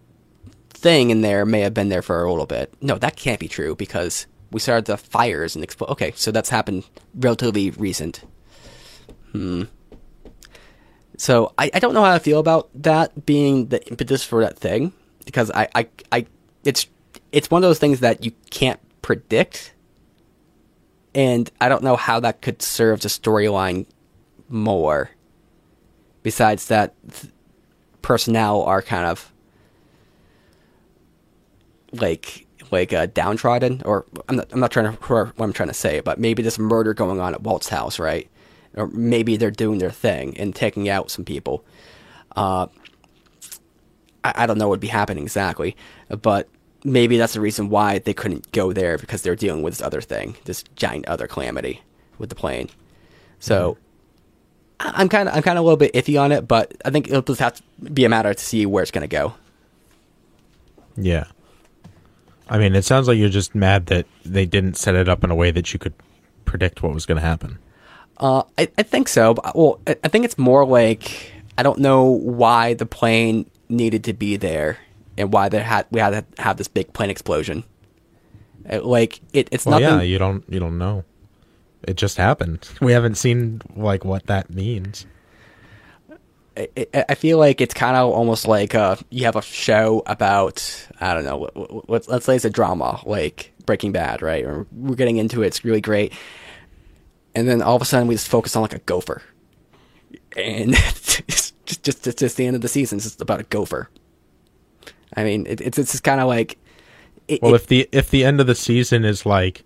[0.69, 2.73] thing in there may have been there for a little bit.
[2.81, 6.49] No, that can't be true because we started the fires and expl- Okay, so that's
[6.49, 6.85] happened
[7.15, 8.23] relatively recent.
[9.33, 9.63] Hmm.
[11.17, 14.57] So I, I don't know how I feel about that being the impetus for that
[14.57, 14.93] thing
[15.25, 16.25] because I, I, I
[16.63, 16.87] it's
[17.31, 19.73] it's one of those things that you can't predict,
[21.13, 23.85] and I don't know how that could serve the storyline
[24.49, 25.11] more.
[26.23, 27.31] Besides that, th-
[28.01, 29.31] personnel are kind of
[31.91, 35.73] like like uh, downtrodden, or I'm not, I'm not trying to what I'm trying to
[35.73, 38.29] say, but maybe there's murder going on at Walt's house, right?
[38.75, 41.63] Or maybe they're doing their thing and taking out some people.
[42.35, 42.67] Uh,
[44.23, 45.75] I, I don't know what would be happening exactly,
[46.09, 46.49] but
[46.83, 50.01] maybe that's the reason why they couldn't go there because they're dealing with this other
[50.01, 51.81] thing, this giant other calamity
[52.17, 52.69] with the plane.
[53.39, 53.77] So
[54.79, 56.89] I- I'm kind of I'm kind of a little bit iffy on it, but I
[56.89, 59.33] think it'll just have to be a matter to see where it's going to go.
[60.97, 61.25] Yeah.
[62.49, 65.31] I mean, it sounds like you're just mad that they didn't set it up in
[65.31, 65.93] a way that you could
[66.45, 67.57] predict what was going to happen.
[68.17, 69.33] Uh, I, I think so.
[69.33, 74.03] But, well, I, I think it's more like I don't know why the plane needed
[74.05, 74.77] to be there
[75.17, 77.63] and why they had we had to have this big plane explosion.
[78.69, 79.97] Uh, Like it, it's Well, nothing.
[79.99, 81.03] yeah, you don't you don't know.
[81.87, 82.67] It just happened.
[82.81, 85.05] We haven't seen like what that means.
[86.57, 91.13] I, feel like it's kind of almost like uh, you have a show about I
[91.13, 91.35] don't know.
[91.35, 94.45] What, what, what- let's say it's a drama like Breaking Bad, right?
[94.45, 95.47] Or we're getting into it.
[95.47, 96.13] It's really great,
[97.35, 99.21] and then all of a sudden we just focus on like a gopher,
[100.37, 101.21] and it's
[101.65, 102.97] just just just, just the end of the season.
[102.97, 103.89] It's just about a gopher.
[105.15, 106.57] I mean, it, it's it's just kind of like.
[107.27, 109.63] It, Well, it- if the if the end of the season is like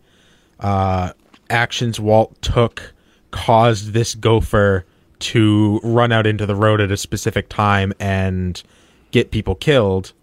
[0.60, 1.14] uh
[1.50, 2.94] actions Walt took
[3.32, 4.86] caused this gopher
[5.20, 8.62] to run out into the road at a specific time and
[9.12, 10.14] get people killed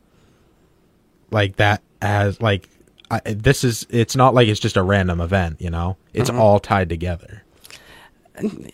[1.30, 2.68] like that as like
[3.11, 5.97] I, this is it's not like it's just a random event, you know.
[6.13, 7.43] It's all tied together.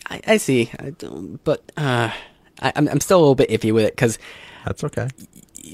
[0.09, 2.11] I, I see, I don't- but uh,
[2.61, 4.19] I, I'm I'm still a little bit iffy with it because
[4.65, 5.07] That's okay.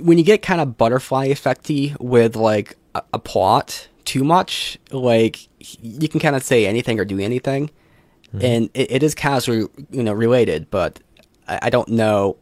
[0.01, 5.47] when you get kind of butterfly effecty with like a, a plot too much, like
[5.82, 7.72] you can kind of say anything or do anything,
[8.39, 10.99] and it, it is casually you know related, but
[11.47, 12.38] I, I don't know.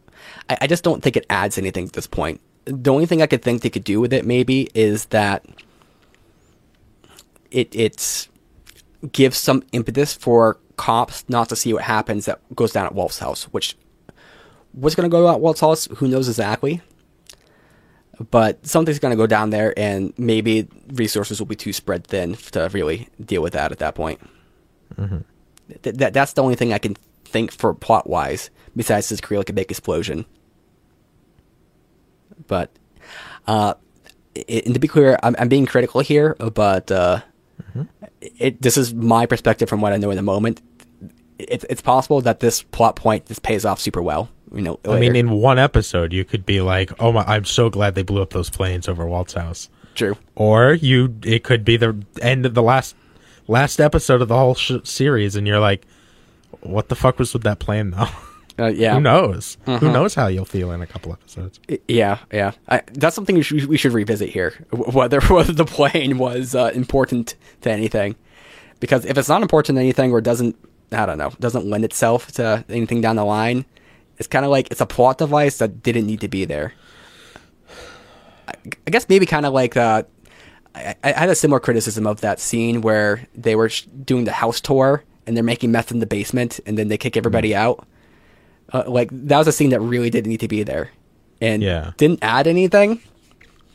[0.50, 2.40] I, I just don't think it adds anything at this point.
[2.66, 5.46] The only thing I could think they could do with it maybe is that
[7.50, 8.28] it it's
[9.12, 13.18] gives some impetus for cops not to see what happens that goes down at Wolf's
[13.18, 13.76] house, which
[14.72, 16.80] what's going to go at Walt's house, who knows exactly.
[18.30, 22.34] But something's going to go down there, and maybe resources will be too spread thin
[22.52, 24.20] to really deal with that at that point.
[25.82, 29.38] Th- that that's the only thing I can think for plot wise, besides just create
[29.38, 30.24] like a big explosion.
[32.48, 32.70] But,
[33.46, 33.74] uh,
[34.48, 37.20] and to be clear, I'm, I'm being critical here, but uh,
[38.20, 40.60] it this is my perspective from what I know in the moment.
[41.38, 44.28] It, it's possible that this plot point just pays off super well.
[44.52, 47.68] You know, I mean, in one episode, you could be like, "Oh my, I'm so
[47.68, 50.16] glad they blew up those planes over Walt's house," true.
[50.36, 52.96] or you, it could be the end of the last
[53.46, 55.86] last episode of the whole sh- series, and you're like,
[56.60, 58.08] "What the fuck was with that plane, though?"
[58.58, 59.56] Uh, yeah, Who knows?
[59.66, 61.60] Who knows how you'll feel in a couple episodes?
[61.86, 62.52] Yeah, yeah.
[62.68, 64.54] I, that's something we should, we should revisit here.
[64.72, 68.16] Whether whether the plane was uh, important to anything,
[68.80, 70.56] because if it's not important to anything or doesn't,
[70.90, 73.64] I don't know, doesn't lend itself to anything down the line,
[74.18, 76.72] it's kind of like it's a plot device that didn't need to be there.
[78.48, 78.54] I,
[78.86, 80.02] I guess maybe kind of like uh,
[80.74, 84.32] I, I had a similar criticism of that scene where they were sh- doing the
[84.32, 87.86] house tour and they're making meth in the basement and then they kick everybody out.
[88.72, 90.90] Uh, like that was a scene that really didn't need to be there,
[91.40, 91.92] and Yeah.
[91.96, 93.00] didn't add anything.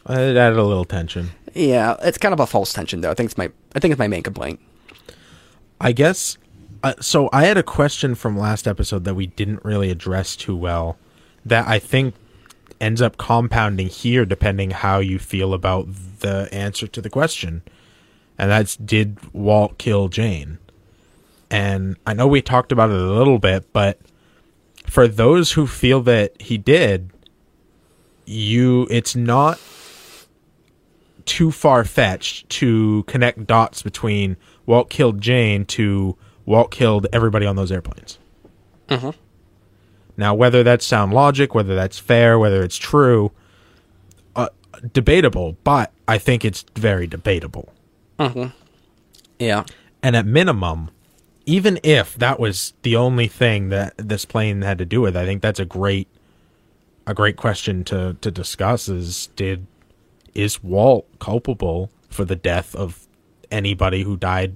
[0.07, 1.31] Uh, It added a little tension.
[1.55, 3.11] Yeah, it's kind of a false tension though.
[3.11, 4.59] I think it's my I think it's my main complaint.
[5.81, 6.37] I guess.
[6.83, 10.55] Uh, so I had a question from last episode that we didn't really address too
[10.55, 10.97] well,
[11.45, 12.13] that I think
[12.81, 15.87] ends up compounding here, depending how you feel about
[16.19, 17.61] the answer to the question,
[18.37, 20.57] and that's did Walt kill Jane?
[21.49, 23.99] And I know we talked about it a little bit, but
[24.93, 27.09] for those who feel that he did,
[28.27, 29.59] you it's not
[31.25, 34.37] too far fetched to connect dots between
[34.67, 36.15] Walt killed Jane to
[36.45, 38.19] Walt killed everybody on those airplanes.
[40.15, 43.31] Now, whether that's sound logic, whether that's fair, whether it's true,
[44.35, 44.49] uh,
[44.93, 47.73] debatable, but I think it's very debatable.
[49.39, 49.63] Yeah,
[50.03, 50.91] And at minimum,
[51.45, 55.25] even if that was the only thing that this plane had to do with, I
[55.25, 56.07] think that's a great
[57.05, 59.67] a great question to to discuss is did
[60.33, 63.07] is Walt culpable for the death of
[63.51, 64.55] anybody who died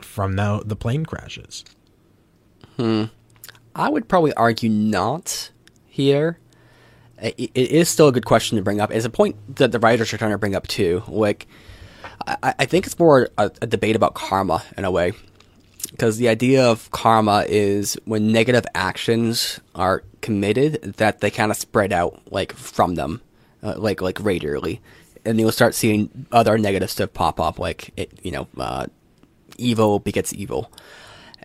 [0.00, 1.64] from the the plane crashes?
[2.76, 3.04] Hmm.
[3.74, 5.50] I would probably argue not
[5.88, 6.38] here.
[7.18, 8.90] It is still a good question to bring up.
[8.92, 11.02] It's a point that the writers are trying to bring up too.
[11.08, 11.46] Like,
[12.26, 15.12] I, think it's more a debate about karma in a way,
[15.94, 21.56] because the idea of karma is when negative actions are committed, that they kind of
[21.56, 23.20] spread out like from them,
[23.62, 24.80] uh, like like radially.
[25.24, 28.86] and you'll start seeing other negative stuff pop up, like it, you know, uh,
[29.56, 30.70] evil begets evil,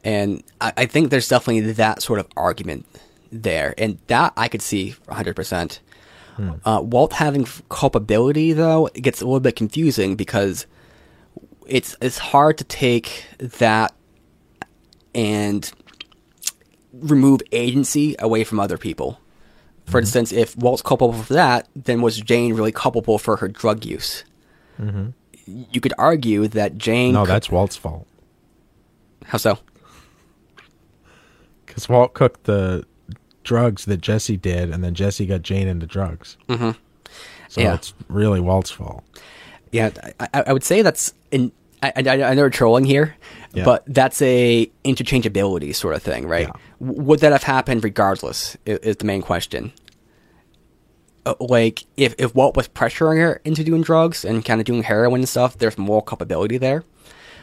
[0.04, 2.86] and I, I think there's definitely that sort of argument
[3.32, 5.36] there, and that I could see 100.
[5.36, 5.80] percent
[6.66, 10.66] uh, Walt having culpability though it gets a little bit confusing because
[11.68, 13.93] it's it's hard to take that
[15.16, 15.72] and
[16.93, 19.20] remove agency away from other people.
[19.86, 23.86] For instance, if Walt's culpable for that, then was Jane really culpable for her drug
[23.86, 24.24] use?
[25.47, 27.14] You could argue that Jane.
[27.14, 28.05] No, that's Walt's fault.
[29.26, 29.57] how so?
[31.66, 32.86] Because Walt cooked the
[33.43, 36.38] drugs that Jesse did, and then Jesse got Jane into drugs.
[36.47, 36.72] Mm-hmm.
[37.47, 37.74] So Yeah.
[37.76, 39.03] it's really Walt's fault.
[39.72, 39.89] Yeah,
[40.20, 41.51] I, I I would say that's in.
[41.82, 43.16] I, I, I know we're trolling here,
[43.54, 43.66] Yeah.
[43.66, 46.47] but that's a interchangeability sort of thing, right?
[46.47, 46.54] Yeah.
[46.80, 48.56] Would that have happened regardless?
[48.66, 49.74] Is, is the main question.
[51.26, 54.84] Uh, like, if if Walt was pressuring her into doing drugs and kind of doing
[54.84, 56.84] heroin and stuff, there's more culpability there.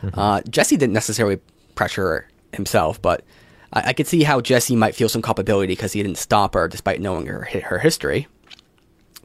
[0.03, 0.19] Mm-hmm.
[0.19, 1.41] Uh, Jesse didn't necessarily
[1.75, 3.23] pressure himself, but
[3.73, 6.69] I, I could see how Jesse might feel some culpability because he didn't stop her
[6.69, 8.29] despite knowing her her history.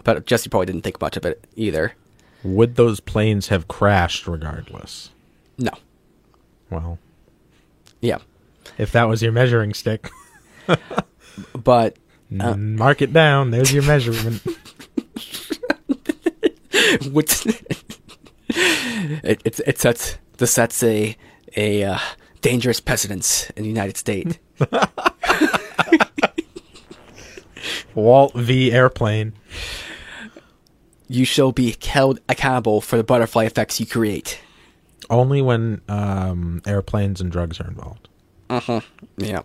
[0.03, 1.93] But Jesse probably didn't think much of it either.
[2.43, 5.11] Would those planes have crashed regardless?
[5.59, 5.71] No.
[6.71, 6.97] Well,
[7.99, 8.19] Yeah.
[8.79, 10.09] if that was your measuring stick,
[11.53, 11.97] But
[12.29, 13.51] mark it down.
[13.51, 14.41] There's your measurement.
[17.11, 17.83] what's it,
[19.45, 21.15] it's it sets this sets a
[21.57, 21.97] a uh,
[22.41, 24.37] dangerous precedence in the United States.
[27.95, 28.71] Walt v.
[28.71, 29.33] Airplane.
[31.07, 34.39] you shall be held accountable for the butterfly effects you create.
[35.11, 38.07] Only when um, airplanes and drugs are involved.
[39.17, 39.41] Yeah.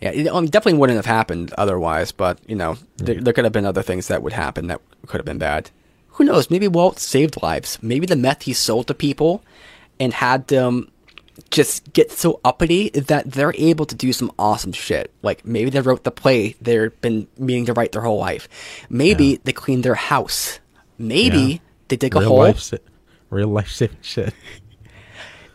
[0.00, 3.52] Yeah, it um, definitely wouldn't have happened otherwise, but, you know, there, there could have
[3.52, 5.70] been other things that would happen that could have been bad.
[6.10, 6.50] Who knows?
[6.50, 7.78] Maybe Walt saved lives.
[7.82, 9.42] Maybe the meth he sold to people
[9.98, 10.90] and had them
[11.50, 15.12] just get so uppity that they're able to do some awesome shit.
[15.22, 18.48] Like, maybe they wrote the play they've been meaning to write their whole life.
[18.88, 19.36] Maybe Yeah.
[19.44, 20.60] they cleaned their house.
[20.98, 21.58] Maybe Yeah.
[21.88, 22.38] they dig a Real hole.
[22.38, 22.72] life,
[23.30, 24.32] real life saving shit.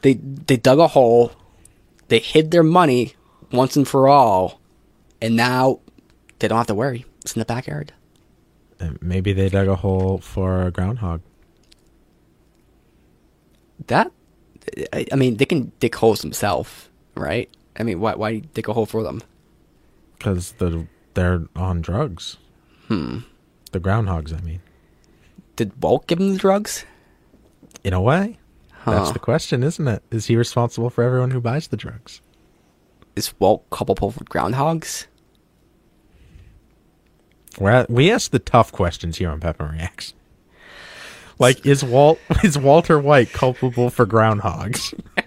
[0.03, 1.31] They they dug a hole,
[2.09, 3.15] they hid their money
[3.51, 4.61] once and for all,
[5.21, 5.79] and now
[6.39, 7.05] they don't have to worry.
[7.21, 7.93] It's in the backyard.
[8.79, 11.21] And maybe they dug a hole for a groundhog.
[13.87, 14.11] That,
[14.91, 17.49] I, I mean, they can dig holes themselves, right?
[17.77, 19.21] I mean, why why dig a hole for them?
[20.17, 22.37] Because the, they're on drugs.
[22.87, 23.19] Hmm.
[23.71, 24.61] The groundhogs, I mean.
[25.55, 26.85] Did Walt give them the drugs?
[27.83, 28.37] In a way.
[28.85, 30.03] That's the question, isn't it?
[30.11, 32.21] Is he responsible for everyone who buys the drugs?
[33.15, 35.05] Is Walt culpable for groundhogs?
[37.61, 40.13] At, we ask the tough questions here on Pepin Reacts.
[41.39, 44.93] Like, is Walt is Walter White culpable for groundhogs?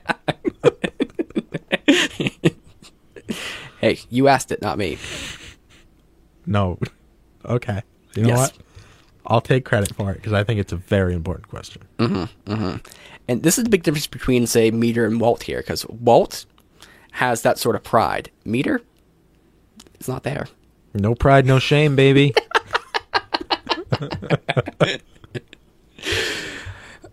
[3.81, 4.97] Hey, you asked it, not me.
[6.47, 6.79] No.
[7.45, 7.83] Okay.
[8.15, 8.39] You know Yes.
[8.39, 8.53] what?
[9.27, 11.83] I'll take credit for it because I think it's a very important question.
[11.99, 12.77] Mm-hmm, mm-hmm.
[13.29, 16.47] And this is the big difference between, say, Meader and Walt here, because Walt
[17.13, 18.31] has that sort of pride.
[18.45, 18.83] Meader,
[19.95, 20.47] it's not there.
[20.95, 22.35] No pride, no shame, baby.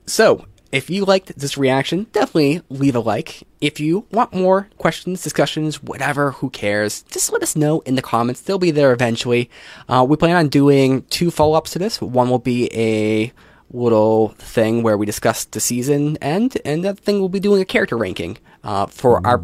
[0.06, 3.48] So, if you liked this reaction, definitely leave a like.
[3.62, 8.02] If you want more questions, discussions, whatever, who cares, just let us know in the
[8.02, 8.42] comments.
[8.42, 9.50] They'll be there eventually.
[9.88, 12.02] Uh, we plan on doing two follow ups to this.
[12.02, 13.32] One will be a
[13.74, 17.66] little thing where we discuss the season end, and that thing we'll be doing a
[17.66, 19.44] character ranking uh, for our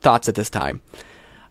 [0.00, 0.80] thoughts at this time.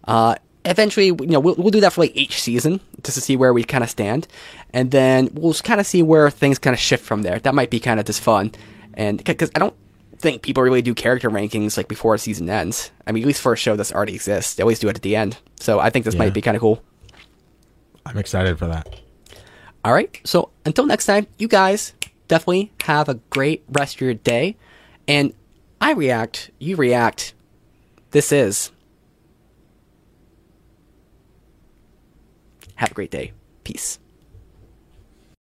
[0.05, 3.37] Uh, eventually, you know, we'll, we'll do that for like each season just to see
[3.37, 4.27] where we kind of stand,
[4.73, 7.39] and then we'll kind of see where things kind of shift from there.
[7.39, 8.51] That might be kind of just fun,
[8.95, 9.75] and because I don't
[10.19, 12.89] think people really do character rankings like before a season ends.
[13.05, 15.03] I mean, at least for a show that's already exists, they always do it at
[15.03, 15.37] the end.
[15.59, 16.19] So I think this Yeah.
[16.19, 16.81] might be kind of cool.
[18.03, 18.95] I'm excited for that.
[19.87, 21.93] All right, so until next time, you guys
[22.27, 24.57] definitely have a great rest of your day,
[25.07, 25.31] and
[25.79, 27.33] I react, you react.
[28.11, 28.71] This is.
[32.75, 33.31] Have a great day.
[33.63, 33.97] Peace.